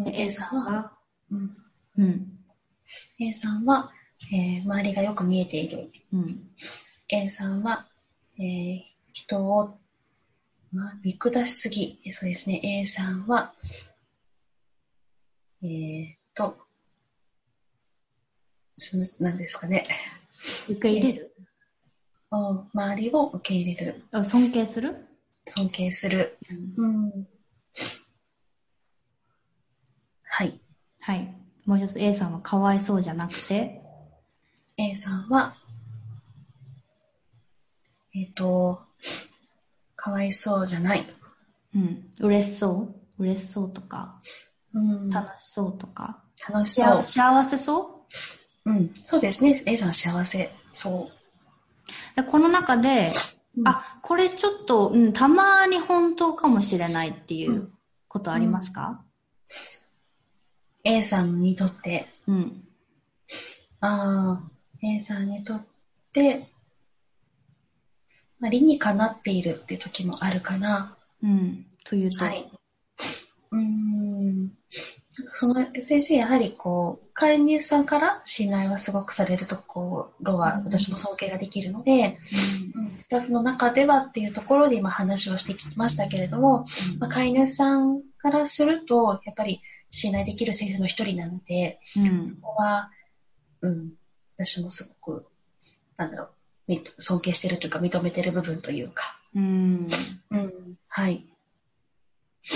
[0.06, 0.92] A さんは、
[1.32, 1.58] うん、
[1.98, 2.40] うん、
[3.20, 3.92] A さんは、
[4.34, 5.92] えー周りがよく見えている。
[6.14, 6.50] うん、
[7.10, 7.88] A さんは、
[8.38, 8.82] えー
[9.14, 9.78] 人を、
[10.72, 12.00] まあ、見下しすぎ。
[12.06, 12.62] えそうですね。
[12.64, 13.54] A さんは、
[15.64, 16.58] えーっと、
[18.78, 19.86] その、なんですかね。
[20.70, 21.36] 受け入れる、
[22.32, 24.06] お周りを受け入れる。
[24.12, 25.06] あ尊敬する、
[25.46, 26.38] 尊敬する。
[26.78, 27.28] うん。
[30.24, 30.60] はい。
[31.02, 31.36] はい。
[31.66, 33.81] もう一つ A さんはかわいそうじゃなくて、
[34.84, 35.56] A さんは、
[38.16, 38.82] えっ、と、
[39.96, 41.06] かわいそうじゃない。
[41.76, 42.88] うん、嬉しそ
[43.20, 43.24] う？
[43.24, 44.20] 嬉しそうとか、
[44.74, 46.24] うん、楽楽しそうとか、
[46.66, 47.04] しそう。
[47.04, 48.06] 幸せそ
[48.66, 48.72] う？
[48.72, 49.62] うん、そうですね。
[49.68, 50.52] A さんは幸せ。
[50.72, 51.12] そ
[52.16, 53.12] でこの中で、
[53.58, 57.74] う。、あ、これちょっと、うん、たまに本当かもしれないっていううん
[58.08, 59.04] ことありますか
[60.84, 62.68] ？A さんにとって、うん。
[63.80, 64.52] ああ、
[64.84, 65.66] A さんにとっ
[66.14, 66.48] て、
[68.40, 70.98] まあ、理にかなっているっていう時もあるかな。
[71.22, 71.66] うん。
[71.84, 72.52] というと、はい。
[73.52, 74.52] うーん。
[75.10, 82.18] その先生、やはりこう、飼い主さんから信頼はすごくされるところは、うん私も尊敬ができるので、
[82.76, 86.66] うんスタッフの中ではっていうところで今話をしてきましたけれども、
[87.00, 92.26] まあ、飼い主さんからすると、やっぱり信頼できる先生の一人なので、うん。
[92.26, 92.90] そこは、
[93.62, 93.92] うん、
[94.46, 95.26] 私もすごく、
[95.98, 96.30] なんだろう、
[96.68, 99.88] み尊敬してるというか認めてる部分というか、うん。
[100.32, 101.26] うん、はい。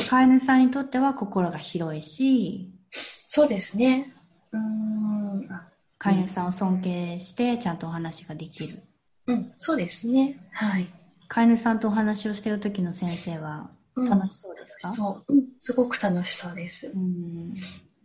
[0.09, 4.13] 飼い主さんにとっては心が広いし、そうですね。
[4.51, 5.47] うーん。
[5.51, 5.67] あ
[5.97, 8.83] 飼い主さんを尊敬してちゃんとお話ができる。
[9.27, 10.39] うん、そうですね。
[10.51, 10.93] はい。
[11.27, 16.91] 飼い主さんとお話をしている時の先生はうん楽しそうですか、そう、うん、すごく楽しそうです。
[16.93, 17.53] うん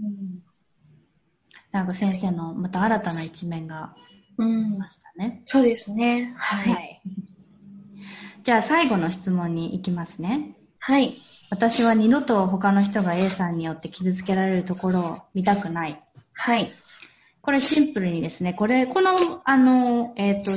[0.03, 0.43] うん。
[1.73, 3.95] なんか先生のまた新たな一面が
[4.39, 5.43] うん出ましたね。
[5.47, 6.35] そうですね。
[6.37, 6.75] はい。
[6.75, 7.03] はい。
[7.05, 8.43] い。
[8.43, 10.57] じゃあ最後の質問に行きますね。
[11.51, 16.03] 私は二度と他の人が A さんによって傷つけられるところを見たくない。
[16.33, 16.73] はい。
[17.43, 20.53] これシンプルにですね、これ、この、あの、えっ、と、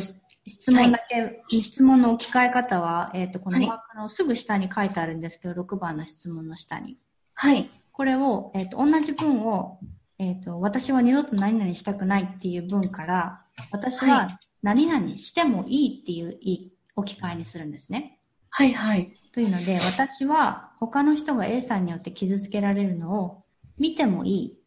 [0.45, 6.97] 質問だけ、質問の置き換え方は、えっ、と、このはいマークのすぐ下に書いてあるんですけど、6番の質問の下に。
[7.33, 7.69] はい。
[7.91, 9.79] これを、えっ、と、同じ文を、
[10.19, 13.41] えっ、と、私は二度と何々したくないっていう文から、
[13.71, 18.19] 私はは何々してもいいっていう置き換えにするんですね。
[18.49, 18.73] はい。
[18.73, 19.19] はい。
[19.31, 23.43] というので、私は他の人が A さんによって傷つけられるのを
[23.77, 24.57] 見てもいい。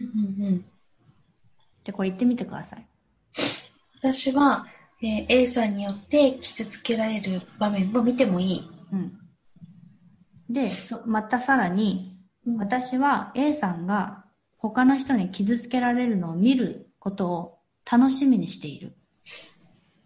[0.00, 0.64] うんうんうん
[1.84, 2.86] で、これ言ってみてください。
[3.98, 4.66] 私は、
[5.02, 8.70] えー A さんによって傷つけられる場面も見てもいい。
[8.90, 9.18] うん。
[10.48, 12.16] で、そまたさらに、
[12.58, 14.23] 私は A さんが
[14.70, 17.58] 他の人に傷つけられるのを見ることを
[17.90, 18.94] 楽しみにしている。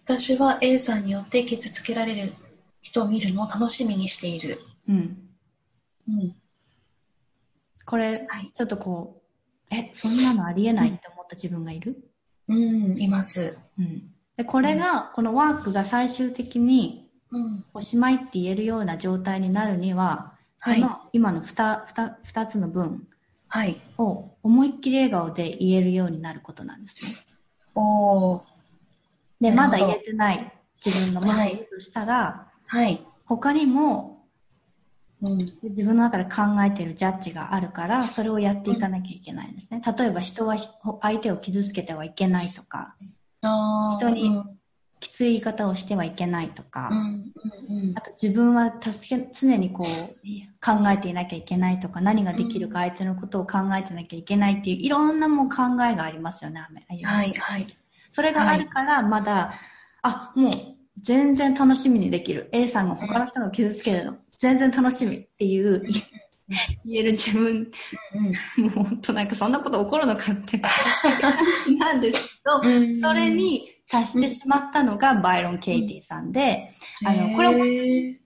[0.04, 2.34] 私は A さんによって傷つけられる
[2.82, 4.58] 人を見るのを楽しみにしている。
[4.88, 5.18] うん。
[6.08, 6.36] うん。
[7.86, 9.22] これ、はいちょっとこ
[9.70, 12.10] う、え、そんなのありえないって思った自分がいる？
[12.48, 13.56] うん、います。
[13.78, 14.12] うん。
[14.36, 17.64] で、これが、このワークが最終的にうん。
[17.74, 23.06] おしまいって言えるような状態になるには、はいこの今の 2, 2, 2つの文
[23.48, 23.80] はい。
[23.96, 27.36] を思いっきり笑顔で言えるようになることなんですね。
[27.74, 28.42] おー。
[29.40, 30.52] で、まだ言えてない
[30.84, 33.04] 自分がもしいるとしたら、はい。
[33.24, 34.18] 他にも
[35.20, 35.38] うん。
[35.38, 39.82] 自分の中で考えているジャッジがあるから、それをやっていかなきゃいけないんですね。
[39.98, 40.68] 例えば人はひ
[41.02, 42.94] 相手を傷つけてはいけないとか、
[43.98, 44.57] 人にうん
[45.00, 47.32] きつい言い方をしてはいけないとか、うん。
[47.68, 47.92] うん。
[47.96, 49.86] あと自分は助け、常にこう
[50.64, 57.32] 考えていなきゃいけないとか、何ができるか相手のことを考えてなきゃいけないっていういろんなもう考えがありますよね、はい。
[57.34, 57.78] はい。
[58.10, 59.54] それがあるから、まだ、
[60.02, 60.52] あ、もう
[61.00, 62.48] 全然楽しみにできる。
[62.52, 65.82] A さんが他の人の傷つけるの、全然楽しみっていう、
[66.84, 67.70] 言える自分、
[68.56, 68.64] うん。
[68.64, 70.58] もう本当なんかそんなこと起こるのかって
[71.78, 76.72] なんですけど、うんそれに達してしまったのがバイロン・ケイティさんで、
[77.04, 77.66] あのこれはは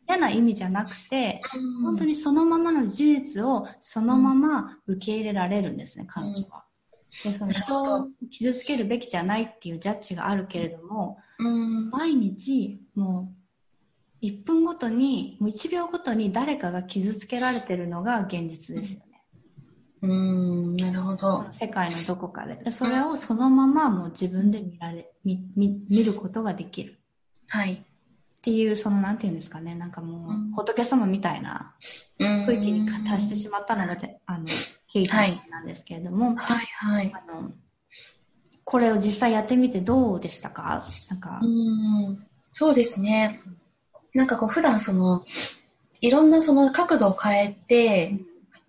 [0.08, 1.40] 嫌な意味じゃなくて、
[1.82, 6.64] 本当にそのままの事実をそのまま受け入れられるんですね、彼女は。
[7.24, 11.90] でその人を傷つけるべきじゃないっていうジャッジがあるけれども、うん。
[11.90, 13.32] 毎日も
[14.22, 19.11] う1分ごとに、もう1秒ごとに誰かが傷つけられてるのが現実ですよね。
[20.02, 20.76] うん。
[20.76, 21.46] なるほど。
[21.52, 22.56] 世界のどこかで。
[22.56, 26.98] でそれをそのままもう自分で見られ、見、見見ることができる。
[27.48, 27.74] はい。
[27.74, 27.84] っ
[28.42, 31.74] ていう、その、なんていうんですかね、なんかもう、うん仏様みたいな
[32.18, 34.44] うん区域に達してしまったのが、ぜあの、
[34.92, 36.66] ケイティなんですけれども、はい。
[36.66, 37.12] はい。
[37.14, 37.52] あの、
[38.64, 40.84] これを実際やってみてどうでしたか？
[41.10, 42.26] なんか、うん。
[42.50, 43.40] そうですね。
[44.14, 45.24] なんかこう、普段その、
[46.00, 48.18] いろんなその角度を変えて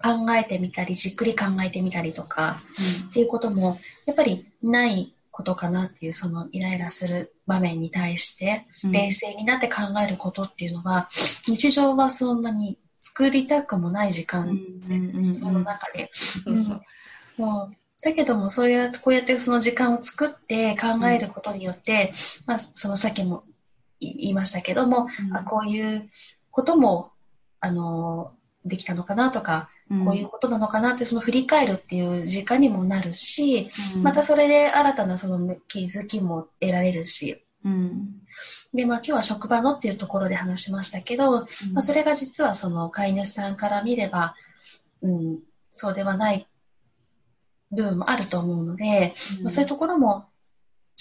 [0.04, 2.62] 考えてみたり、じっくり考えてみたりとか、
[3.10, 8.92] っていうことも、やっぱりないことかなっていう、そのイライラする場面に対して、うん。
[8.92, 11.08] 冷静になって考えることっていうのは、
[11.48, 16.12] 日常はそんなに作りたくもない時間です自分の中で。
[16.14, 18.70] そうだけども、そう。
[18.70, 22.12] いう、こうやってその時間を作って考えることによって、
[22.46, 23.46] まあ、そのさっきも
[24.02, 25.38] 言いましたけども、うん。
[25.38, 26.10] あこういう
[26.52, 27.12] ことも、
[27.62, 28.34] あの、
[28.66, 34.04] できたのかなとか、うんこういうことなのかなって、その振り返るっていう時間にもなるし、うん。
[34.04, 38.22] またそれで新たなその気づきも得られるし、うん。
[38.74, 44.36] で、まあ今日は職場のっていうところで話しましたけど、まあそれが実はその飼い主さんから見れば、
[45.02, 45.40] うん、
[45.72, 46.48] そうではない
[47.72, 50.28] 部分もあると思うので、まあ、そういうところも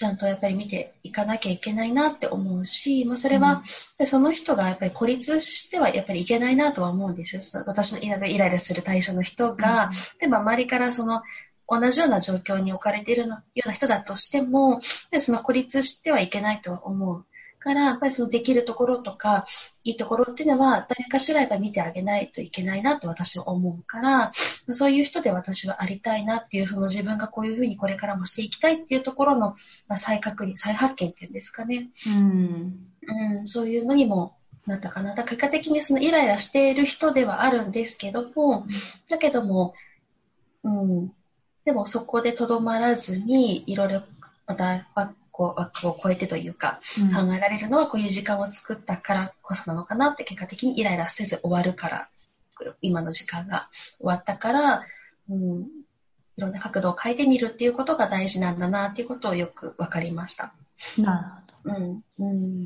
[0.03, 3.63] ちゃんとやっぱり見ていかなきゃいけないなって思うし、まあ、それは、
[3.97, 7.63] でその人がやっぱり孤立してはやっぱりいけないなとは思うんですよ。
[7.65, 11.21] 私のイライラする対象の人が、でも周りからその
[11.69, 17.25] 同じような状況に置かれているのような人だとしても、でその孤立してはいけないとは思う。
[17.63, 19.45] から、やっぱりそのできるところとか、
[19.83, 29.55] いいところっていうのは、誰かしらやっぱり見てあげないといけないなと私は思うから、そういう人で私はありたいなっていう、その自分がこういうふうにこれからもしていきたいっていうところの、
[29.87, 31.89] まあ、再確認、再発見っていうんですかね。
[32.17, 32.87] うん
[33.37, 34.35] うん、そういうのにも
[34.65, 35.15] なったかな。
[35.15, 38.65] だ結果的にそのイライラしている人ではあるんですけども、
[39.09, 39.73] だけども、
[40.63, 41.13] うん、
[41.65, 44.03] でもそこでとどまらずに、いろいろ
[44.45, 44.87] また
[45.33, 46.79] 枠を枠を超えてというか、
[47.15, 52.09] 考えられるのはこういう時間を作ったからこそなのかなって結果的にイライラせず終わるから、
[52.81, 54.85] 今の時間が終わったから、
[55.29, 55.61] うん、
[56.37, 60.53] いろんな角度を変えてみるっていうことが大事なんだなっていうことをよく分かりました。
[60.97, 61.77] なるほど。
[61.77, 62.03] うん。
[62.19, 62.65] う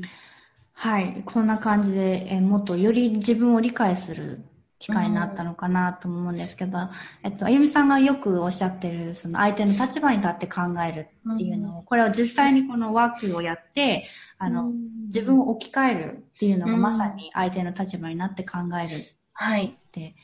[0.80, 1.24] はい。
[1.26, 4.44] こんな感じで、えもっとより自分を理解する
[4.78, 6.90] 機会になったのかなと思うんですけど、うん、
[7.24, 14.08] えっと、あゆみさんがよくおっしゃってる、その相手の立場に立って考えるっていうのを、うん、これは実際にこのワークをやって、
[14.38, 18.96] あの、うん、自分を置き換えるっていうのがまさに相手の立場になって考える。
[19.32, 19.78] はい。
[19.92, 20.14] で、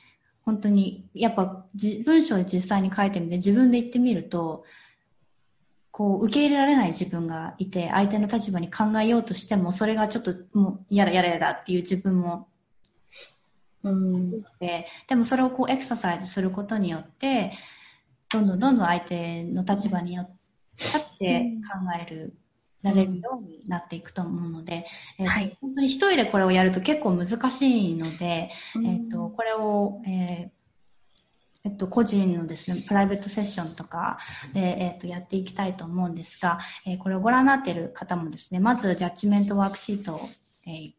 [0.44, 1.64] 本当に、やっぱ
[2.04, 4.64] 文章で実際に書いてみて自分で言ってみると、
[5.90, 12.48] こう、受け入れられない自分がいて、相手の立場に考えようとしても、それがちょっともう、やらやらやだっていう自分も、
[13.84, 14.42] うん。
[14.58, 17.52] で、でもそれをこう、エクササイズすることによって、
[18.32, 20.44] どんどんどんどん相手の立場によって、
[20.76, 22.34] 立って考える、
[22.82, 24.84] られるようになっていくと思うので、
[25.18, 28.50] えー、本当に一人でこれをやると結構難しいので、
[28.84, 30.64] えっ、と、これを、えー
[31.66, 34.18] えっと、個人のですね、プライベートセッションとか
[34.52, 40.28] で、えっと、やっていきたいと思うんですが、えー、これをご覧になっている方もですね、まずジャッジメントワークシートを、
[40.66, 40.92] えー、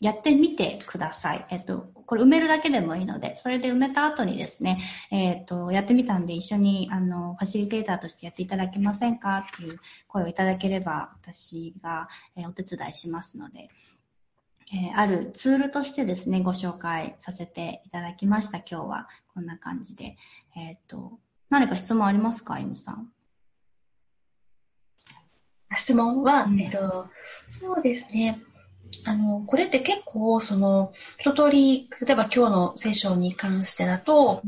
[0.00, 1.46] やってみてください。
[1.50, 4.80] えっと、これ埋めるだけでもいいので、それで埋めた後にですね、
[5.10, 13.70] えっと、やってみたんで一緒に、あの、ファシリテーターとしてやっていただけませんかっていう声をいただければ、私が、えー、お手伝いしますので、
[14.72, 19.08] えー、あるツールとしてですね、ご紹介させていただきました、今日は。
[19.32, 20.16] こんな感じで。
[20.56, 21.18] えっ、ー、と、
[21.50, 23.12] 何か質問ありますか、ゆみさん？
[25.76, 27.08] 質問は、うん、えっと、
[27.46, 28.42] そうですね。
[29.04, 34.42] あの、これって結構、その、一通り、例えば今日のセッションに関してだと、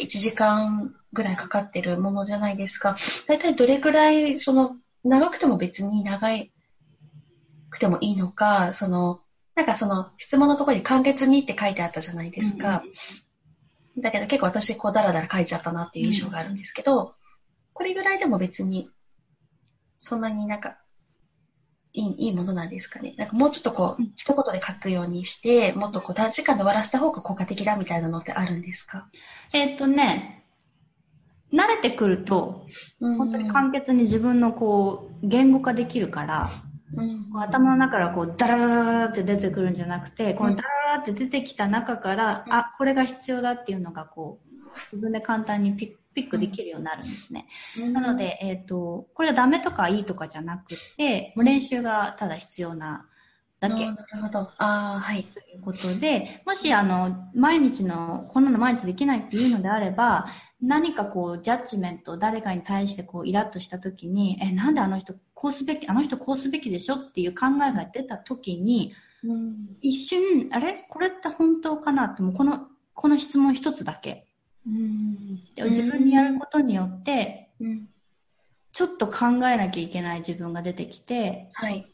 [0.00, 2.96] 1時間ぐらいかかってるものじゃないですか。
[3.26, 6.28] 大体どれぐらい、その、長くても別に長
[7.70, 9.20] くてもいいのか、その、
[9.54, 12.82] なんかその質問のところに簡潔にって書いてあったじゃないですか。
[13.96, 17.12] うん、だけど結構私こうダラダラ書いちゃったなっていう印象があるんですけど、うん、
[17.72, 18.90] これぐらいでも別に
[19.98, 20.78] そんなになんか
[21.94, 23.14] いいいいものなんですかね。
[23.16, 29.08] なんかもうちょっとこう、一言で書くようにして、もっとこう短時間で終わらせた方が効果的だみたいなのってあるんですか？
[29.54, 30.44] えっとね、
[31.52, 32.66] 慣れてくると、
[33.00, 36.50] 本当に簡潔に自分のこう、言語化できるから、
[36.96, 44.54] うん、頭の中からこうダラダラダラって出てくるんじゃなくて、このダラダラって出てきた中から、うん、あ、これが必要だっていうのがこう、
[44.92, 47.46] 自分で簡単にピッピックできるようになるんですね。
[47.78, 53.06] うん、なので、えっ、ー、と、これはダメとかいいとかじゃなくて、もう練習がただ必要な
[53.60, 53.86] だけ。
[53.86, 54.38] なるほど。
[54.58, 55.24] ああ、はい。
[55.24, 60.26] ということで、もし、あの、毎日の、こんなの毎日できないっていうのであれば、
[60.60, 70.86] 何かこう、ジャッジメント、誰かに対してこう、イラッとした時に、え、なんであの人こうすべき、あの人こうすべきでしょっていう考えが出た時に、うん、一瞬、あれ？
[70.88, 72.04] これって本当かな？
[72.06, 74.23] って、もうこの、この質問一つだけ。
[74.66, 77.88] うん、自分にやることによって、うん、
[78.72, 81.86] ちょっと考えなきゃいけない自分が出てきて、はい、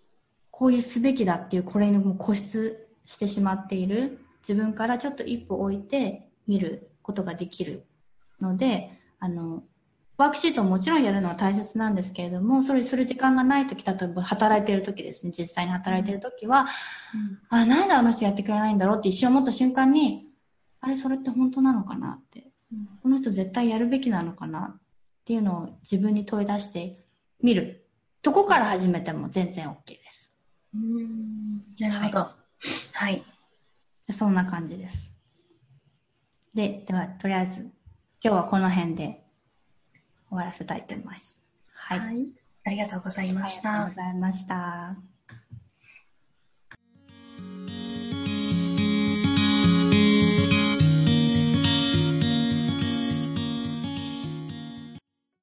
[0.51, 7.85] こういうすべきだっていう、これにも固執してしまっている自分からちょっと一歩置いて見ることができる
[8.41, 9.63] ので、あの、
[10.21, 16.67] ワークシートももちろんやるのは大切なんですけれども、それする時間がないとき、例えば働いてるときですね、実際に働いてるときは、
[17.51, 20.27] うん、あ、なんであの人やってくれないんだろうって一瞬思った瞬間に、
[20.83, 22.50] あれ、それって本当なのかなって、うん、
[23.03, 24.81] この人絶対やるべきなのかなっ
[25.25, 27.05] ていうのを自分に問い出して
[27.43, 27.87] みる。
[28.23, 30.33] とこから始めても全然 OK です。
[30.75, 32.19] うん、なるほど。
[32.19, 32.35] はい。
[33.03, 33.25] はい、
[34.13, 35.15] そんな感じです。
[36.55, 37.73] で、では、とりあえず、今
[38.23, 39.25] 日はこの辺で
[40.29, 41.39] 終わらせたいと思います。
[41.73, 42.01] はい。
[42.01, 42.29] はい、
[42.65, 43.87] ありがとうございました。
[43.87, 44.97] ありがとうございました。